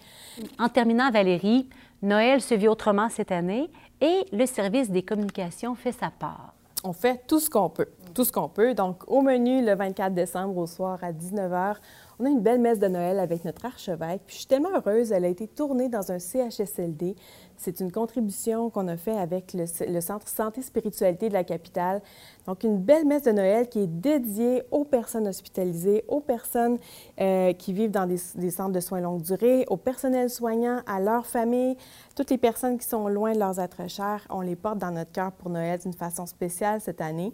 En 0.58 0.70
terminant, 0.70 1.12
Valérie, 1.12 1.68
Noël 2.02 2.40
se 2.40 2.56
vit 2.56 2.70
autrement 2.70 3.10
cette 3.10 3.32
année 3.32 3.70
et 4.00 4.26
le 4.32 4.46
service 4.46 4.90
des 4.90 5.04
communications 5.04 5.76
fait 5.76 5.92
sa 5.92 6.12
part. 6.12 6.54
On 6.86 6.94
fait 6.94 7.26
tout 7.28 7.42
ce 7.42 7.50
qu'on 7.50 7.70
peut, 7.70 7.90
tout 8.14 8.24
ce 8.24 8.32
qu'on 8.32 8.48
peut. 8.48 8.74
Donc, 8.74 9.04
au 9.08 9.22
menu, 9.22 9.66
le 9.66 9.76
24 9.76 10.14
décembre 10.14 10.58
au 10.58 10.68
soir 10.68 11.00
à 11.02 11.12
19h, 11.12 11.76
on 12.20 12.26
a 12.26 12.30
une 12.30 12.42
belle 12.42 12.60
messe 12.60 12.80
de 12.80 12.88
Noël 12.88 13.20
avec 13.20 13.46
notre 13.46 13.66
archevêque. 13.66 14.22
Puis 14.26 14.36
je 14.36 14.40
suis 14.40 14.48
tellement 14.48 14.70
heureuse, 14.74 15.12
elle 15.12 15.26
a 15.26 15.28
été 15.28 15.48
tournée 15.48 15.90
dans 15.90 16.12
un 16.12 16.20
CHSLD. 16.20 17.16
C'est 17.58 17.80
une 17.80 17.92
contribution 17.92 18.70
qu'on 18.70 18.88
a 18.88 18.98
fait 18.98 19.18
avec 19.18 19.54
le, 19.54 20.02
Centre 20.02 20.28
Santé 20.28 20.62
Spiritualité 20.62 21.30
de 21.30 21.34
la 21.34 21.44
capitale. 21.44 22.02
Donc, 22.48 22.64
une 22.64 22.78
belle 22.78 23.06
messe 23.06 23.24
de 23.24 23.32
Noël 23.32 23.70
qui 23.70 23.80
est 23.80 23.88
dédiée 23.88 24.64
aux 24.72 24.84
personnes 24.84 25.28
hospitalisées, 25.28 26.04
aux 26.08 26.20
personnes 26.20 26.78
euh, 27.20 27.54
qui 27.54 27.74
vivent 27.74 27.92
dans 27.92 28.08
des, 28.08 28.18
centres 28.52 28.74
de 28.74 28.80
soins 28.80 29.00
longue 29.00 29.22
durée, 29.22 29.66
au 29.70 29.78
personnel 29.78 30.30
soignant, 30.30 30.82
à 30.86 31.00
leurs 31.00 31.26
familles, 31.26 31.78
toutes 32.16 32.30
les 32.30 32.38
personnes 32.38 32.78
qui 32.78 32.88
sont 32.88 33.08
loin 33.08 33.34
de 33.34 33.40
leurs 33.40 33.60
êtres 33.60 33.90
chers. 33.90 34.26
On 34.30 34.42
les 34.42 34.56
porte 34.56 34.78
dans 34.78 34.92
notre 34.92 35.12
cœur 35.12 35.32
pour 35.32 35.50
Noël 35.50 35.80
d'une 35.80 35.94
façon 35.94 36.26
spéciale 36.26 36.82
cette 36.82 37.02
année. 37.02 37.34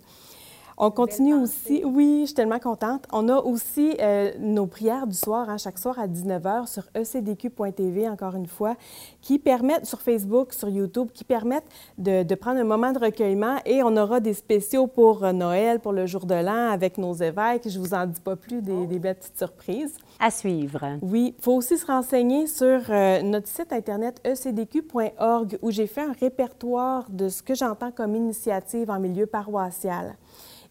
On 0.77 0.91
continue 0.91 1.33
aussi, 1.33 1.83
oui, 1.85 2.21
je 2.21 2.25
suis 2.27 2.35
tellement 2.35 2.59
contente. 2.59 3.05
On 3.11 3.29
a 3.29 3.37
aussi 3.37 3.95
euh, 3.99 4.31
nos 4.39 4.65
prières 4.65 5.07
du 5.07 5.15
soir, 5.15 5.49
hein, 5.49 5.57
chaque 5.57 5.77
soir 5.77 5.99
à 5.99 6.07
19h 6.07 6.67
sur 6.67 6.83
ecdq.tv, 6.95 8.09
encore 8.09 8.35
une 8.35 8.47
fois, 8.47 8.75
qui 9.21 9.39
permettent, 9.39 9.85
sur 9.85 10.01
Facebook, 10.01 10.53
sur 10.53 10.69
YouTube, 10.69 11.09
qui 11.13 11.23
permettent 11.23 11.67
de, 11.97 12.35
prendre 12.35 12.59
un 12.59 12.63
moment 12.63 12.91
de 12.91 12.99
recueillement 12.99 13.57
et 13.65 13.83
on 13.83 13.95
aura 13.97 14.19
des 14.19 14.33
spéciaux 14.33 14.87
pour 14.87 15.23
euh, 15.23 15.31
Noël, 15.31 15.79
pour 15.79 15.93
le 15.93 16.05
jour 16.05 16.25
de 16.25 16.35
l'an 16.35 16.71
avec 16.71 16.97
nos 16.97 17.13
évêques. 17.13 17.67
Je 17.69 17.79
vous 17.79 17.93
en 17.93 18.05
dis 18.05 18.21
pas 18.21 18.35
plus, 18.35 18.61
des, 18.61 18.85
des 18.87 18.99
belles 18.99 19.15
petites 19.15 19.37
surprises. 19.37 19.97
À 20.19 20.31
suivre. 20.31 20.97
Oui, 21.01 21.35
il 21.37 21.43
faut 21.43 21.53
aussi 21.53 21.77
se 21.77 21.85
renseigner 21.85 22.47
sur 22.47 22.81
euh, 22.89 23.21
notre 23.21 23.47
site 23.47 23.73
internet 23.73 24.21
ecdq.org 24.23 25.57
où 25.61 25.71
j'ai 25.71 25.87
fait 25.87 26.01
un 26.01 26.13
répertoire 26.13 27.09
de 27.09 27.29
ce 27.29 27.41
que 27.41 27.55
j'entends 27.55 27.91
comme 27.91 28.15
initiative 28.15 28.89
en 28.89 28.99
milieu 28.99 29.25
paroissial. 29.25 30.15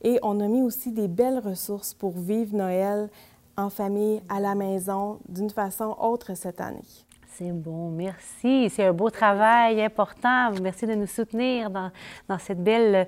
Et 0.02 0.18
on 0.22 0.40
a 0.40 0.46
mis 0.46 0.62
aussi 0.62 0.92
des 0.92 1.08
belles 1.08 1.38
ressources 1.38 1.94
pour 1.94 2.12
vivre 2.12 2.56
Noël 2.56 3.08
en 3.56 3.68
famille, 3.68 4.22
à 4.28 4.40
la 4.40 4.54
maison, 4.54 5.18
d'une 5.28 5.50
façon 5.50 5.96
autre 6.00 6.34
cette 6.34 6.60
année. 6.60 6.80
C'est 7.28 7.52
bon, 7.52 7.90
merci. 7.90 8.70
C'est 8.70 8.84
un 8.84 8.92
beau 8.92 9.10
travail 9.10 9.82
important. 9.82 10.50
Merci 10.62 10.86
de 10.86 10.94
nous 10.94 11.06
soutenir 11.06 11.70
dans, 11.70 11.90
dans 12.28 12.38
cette 12.38 12.62
belle 12.62 13.06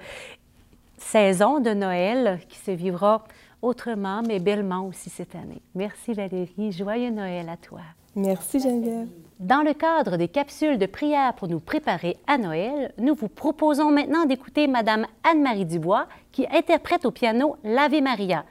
saison 0.99 1.61
de 1.61 1.71
Noël 1.71 2.41
qui 2.49 2.59
se 2.59 2.71
vivra 2.71 3.25
autrement, 3.61 4.23
mais 4.27 4.39
bellement 4.39 4.87
aussi 4.87 5.11
cette 5.11 5.35
année. 5.35 5.63
Merci 5.75 6.15
Valérie. 6.15 6.73
Joyeux 6.73 7.11
Noël 7.11 7.49
à 7.49 7.57
toi. 7.57 7.81
Merci 8.15 8.61
Geneviève. 8.61 9.09
Dans 9.41 9.63
le 9.63 9.73
cadre 9.73 10.17
des 10.17 10.29
capsules 10.29 10.79
de 10.79 10.87
prière 10.87 11.35
pour 11.35 11.49
nous 11.49 11.61
préparer 11.61 12.17
à 12.27 12.37
Noël, 12.37 12.93
nous 12.99 13.15
vous 13.15 13.29
proposons 13.29 13.91
maintenant 13.91 14.27
d'écouter 14.27 14.69
Madame 14.69 15.07
Anne-Marie 15.25 15.65
Dubois 15.65 16.07
qui 16.31 16.47
interprète 16.53 17.07
au 17.07 17.11
piano 17.11 17.57
l'Ave 17.65 18.03
Maria 18.03 18.45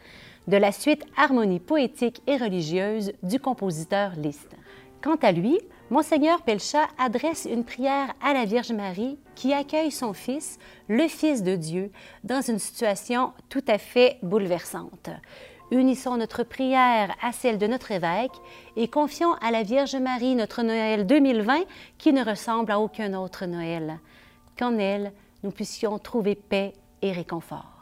de 0.48 0.58
la 0.58 0.72
suite 0.72 1.06
Harmonie 1.16 1.60
poétique 1.60 2.22
et 2.28 2.38
religieuse 2.38 3.14
du 3.22 3.40
compositeur 3.40 4.14
Liszt. 4.18 4.50
Quant 5.02 5.18
à 5.22 5.32
lui, 5.32 5.60
Monseigneur 5.92 6.42
Pelcha 6.42 6.88
adresse 6.98 7.48
une 7.50 7.64
prière 7.64 8.14
à 8.24 8.34
la 8.34 8.46
Vierge 8.46 8.72
Marie 8.72 9.18
qui 9.36 9.54
accueille 9.54 9.92
son 9.92 10.14
fils, 10.14 10.58
le 10.88 11.08
Fils 11.08 11.44
de 11.44 11.56
Dieu, 11.56 11.92
dans 12.24 12.42
une 12.42 12.60
situation 12.60 13.34
tout 13.50 13.64
à 13.68 13.78
fait 13.78 14.18
bouleversante. 14.24 15.10
Unissons 15.72 16.18
notre 16.18 16.44
prière 16.44 17.16
à 17.22 17.32
celle 17.32 17.58
de 17.58 17.66
notre 17.66 17.92
évêque 17.92 18.36
et 18.76 18.90
confions 18.90 19.34
à 19.36 19.52
la 19.52 19.64
Vierge 19.64 19.96
Marie 19.96 20.36
notre 20.36 20.64
Noël 20.64 21.08
2020 21.08 21.64
qui 21.98 22.12
ne 22.12 22.26
ressemble 22.26 22.74
à 22.74 22.80
aucun 22.80 23.14
autre 23.14 23.46
Noël. 23.46 24.00
Qu'en 24.60 24.78
elle, 24.78 25.14
nous 25.44 25.52
puissions 25.52 25.98
trouver 25.98 26.36
paix 26.36 26.74
et 27.02 27.14
réconfort. 27.14 27.81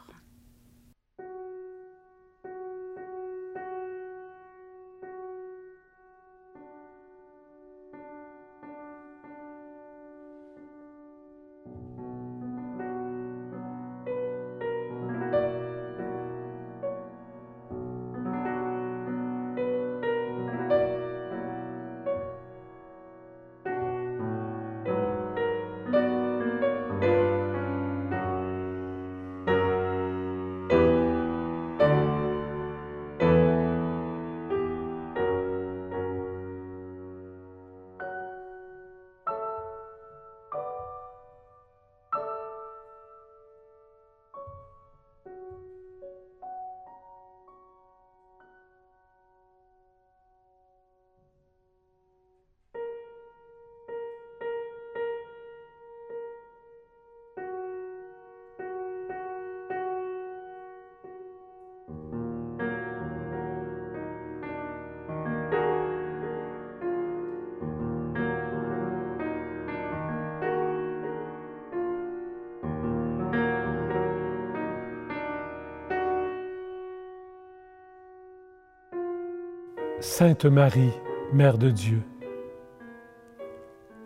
Sainte 80.02 80.46
Marie, 80.46 80.94
Mère 81.34 81.58
de 81.58 81.68
Dieu. 81.68 82.00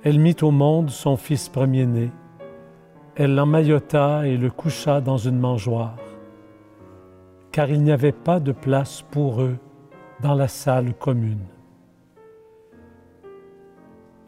Elle 0.03 0.19
mit 0.19 0.35
au 0.43 0.51
monde 0.51 0.91
son 0.91 1.17
Fils 1.17 1.49
premier-né. 1.49 2.11
Elle 3.15 3.37
l'emmaillota 3.37 4.27
et 4.27 4.37
le 4.37 4.51
coucha 4.51 5.01
dans 5.01 5.19
une 5.19 5.39
mangeoire, 5.39 5.95
car 7.53 7.71
il 7.71 7.81
n'y 7.85 7.93
avait 7.93 8.11
pas 8.11 8.41
de 8.41 8.51
place 8.51 9.03
pour 9.13 9.41
eux 9.41 9.57
dans 10.21 10.35
la 10.35 10.49
salle 10.49 10.95
commune. 10.95 11.47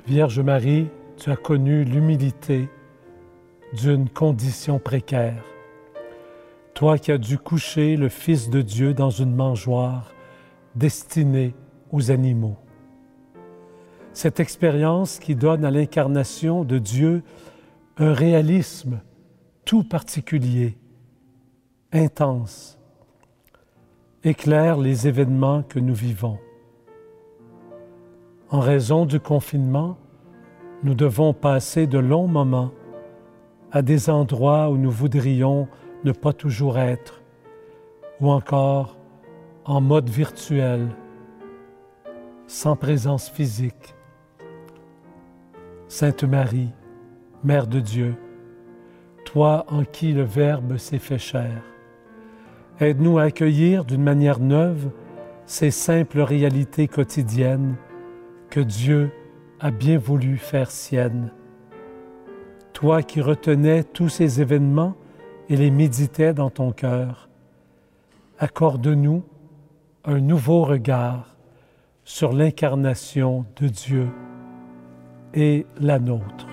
Vierge 0.06 0.38
Marie, 0.38 0.86
tu 1.16 1.32
as 1.32 1.36
connu 1.36 1.82
l'humilité 1.82 2.68
d'une 3.72 4.08
condition 4.08 4.78
précaire. 4.78 5.42
Toi 6.74 6.96
qui 6.96 7.10
as 7.10 7.18
dû 7.18 7.38
coucher 7.38 7.96
le 7.96 8.08
Fils 8.08 8.50
de 8.50 8.62
Dieu 8.62 8.94
dans 8.94 9.10
une 9.10 9.34
mangeoire 9.34 10.12
destinée 10.76 11.54
aux 11.90 12.10
animaux. 12.10 12.56
Cette 14.12 14.40
expérience 14.40 15.18
qui 15.18 15.34
donne 15.34 15.64
à 15.64 15.70
l'incarnation 15.70 16.64
de 16.64 16.78
Dieu 16.78 17.22
un 17.98 18.12
réalisme 18.12 19.00
tout 19.64 19.82
particulier, 19.82 20.78
intense, 21.92 22.78
éclaire 24.22 24.78
les 24.78 25.08
événements 25.08 25.62
que 25.62 25.78
nous 25.78 25.94
vivons. 25.94 26.38
En 28.50 28.60
raison 28.60 29.06
du 29.06 29.18
confinement, 29.18 29.98
nous 30.82 30.94
devons 30.94 31.32
passer 31.32 31.86
de 31.86 31.98
longs 31.98 32.28
moments 32.28 32.70
à 33.72 33.82
des 33.82 34.08
endroits 34.08 34.70
où 34.70 34.76
nous 34.76 34.90
voudrions 34.90 35.68
ne 36.04 36.12
pas 36.12 36.32
toujours 36.32 36.78
être, 36.78 37.22
ou 38.20 38.30
encore 38.30 38.96
en 39.68 39.80
mode 39.80 40.08
virtuel, 40.08 40.90
sans 42.46 42.76
présence 42.76 43.28
physique. 43.28 43.96
Sainte 45.88 46.22
Marie, 46.22 46.70
Mère 47.42 47.66
de 47.66 47.80
Dieu, 47.80 48.14
toi 49.24 49.66
en 49.68 49.82
qui 49.82 50.12
le 50.12 50.22
Verbe 50.22 50.76
s'est 50.76 51.00
fait 51.00 51.18
chair, 51.18 51.62
aide-nous 52.78 53.18
à 53.18 53.24
accueillir 53.24 53.84
d'une 53.84 54.04
manière 54.04 54.38
neuve 54.38 54.90
ces 55.46 55.72
simples 55.72 56.20
réalités 56.20 56.86
quotidiennes 56.86 57.74
que 58.50 58.60
Dieu 58.60 59.10
a 59.58 59.72
bien 59.72 59.98
voulu 59.98 60.36
faire 60.36 60.70
siennes. 60.70 61.32
Toi 62.72 63.02
qui 63.02 63.20
retenais 63.20 63.82
tous 63.82 64.10
ces 64.10 64.40
événements 64.40 64.94
et 65.48 65.56
les 65.56 65.72
méditais 65.72 66.34
dans 66.34 66.50
ton 66.50 66.70
cœur, 66.70 67.28
accorde-nous 68.38 69.24
un 70.06 70.20
nouveau 70.20 70.64
regard 70.64 71.36
sur 72.04 72.32
l'incarnation 72.32 73.44
de 73.60 73.66
Dieu 73.66 74.08
et 75.34 75.66
la 75.80 75.98
nôtre. 75.98 76.46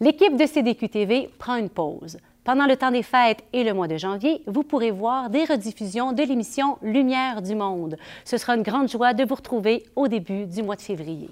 L'équipe 0.00 0.36
de 0.36 0.44
CDQ 0.44 0.88
TV 0.88 1.30
prend 1.38 1.54
une 1.54 1.68
pause. 1.68 2.18
Pendant 2.42 2.66
le 2.66 2.76
temps 2.76 2.90
des 2.90 3.04
fêtes 3.04 3.44
et 3.52 3.62
le 3.62 3.72
mois 3.72 3.86
de 3.86 3.96
janvier, 3.96 4.42
vous 4.48 4.64
pourrez 4.64 4.90
voir 4.90 5.30
des 5.30 5.44
rediffusions 5.44 6.12
de 6.12 6.24
l'émission 6.24 6.78
Lumière 6.82 7.42
du 7.42 7.54
Monde. 7.54 7.96
Ce 8.24 8.36
sera 8.36 8.56
une 8.56 8.64
grande 8.64 8.90
joie 8.90 9.14
de 9.14 9.24
vous 9.24 9.36
retrouver 9.36 9.84
au 9.94 10.08
début 10.08 10.46
du 10.46 10.64
mois 10.64 10.74
de 10.74 10.82
février. 10.82 11.30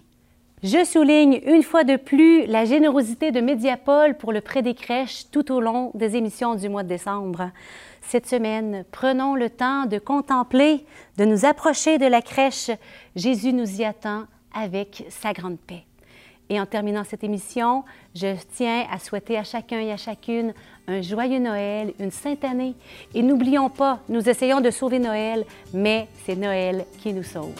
Je 0.62 0.84
souligne 0.84 1.40
une 1.44 1.64
fois 1.64 1.82
de 1.82 1.96
plus 1.96 2.46
la 2.46 2.64
générosité 2.64 3.32
de 3.32 3.40
Mediapol 3.40 4.16
pour 4.16 4.32
le 4.32 4.40
prêt 4.40 4.62
des 4.62 4.74
crèches 4.74 5.24
tout 5.32 5.50
au 5.50 5.60
long 5.60 5.90
des 5.94 6.14
émissions 6.14 6.54
du 6.54 6.68
mois 6.68 6.84
de 6.84 6.88
décembre. 6.88 7.50
Cette 8.00 8.28
semaine, 8.28 8.84
prenons 8.92 9.34
le 9.34 9.50
temps 9.50 9.86
de 9.86 9.98
contempler, 9.98 10.86
de 11.18 11.24
nous 11.24 11.44
approcher 11.44 11.98
de 11.98 12.06
la 12.06 12.22
crèche. 12.22 12.70
Jésus 13.16 13.52
nous 13.52 13.80
y 13.80 13.84
attend 13.84 14.22
avec 14.54 15.04
sa 15.10 15.32
grande 15.32 15.58
paix. 15.58 15.82
Et 16.48 16.60
en 16.60 16.66
terminant 16.66 17.04
cette 17.04 17.24
émission, 17.24 17.84
je 18.14 18.34
tiens 18.54 18.84
à 18.90 18.98
souhaiter 18.98 19.38
à 19.38 19.44
chacun 19.44 19.80
et 19.80 19.92
à 19.92 19.96
chacune 19.96 20.52
un 20.86 21.00
joyeux 21.00 21.38
Noël, 21.38 21.94
une 21.98 22.10
sainte 22.10 22.44
année. 22.44 22.74
Et 23.14 23.22
n'oublions 23.22 23.70
pas, 23.70 24.00
nous 24.08 24.28
essayons 24.28 24.60
de 24.60 24.70
sauver 24.70 24.98
Noël, 24.98 25.44
mais 25.72 26.08
c'est 26.24 26.36
Noël 26.36 26.84
qui 26.98 27.12
nous 27.12 27.22
sauve. 27.22 27.54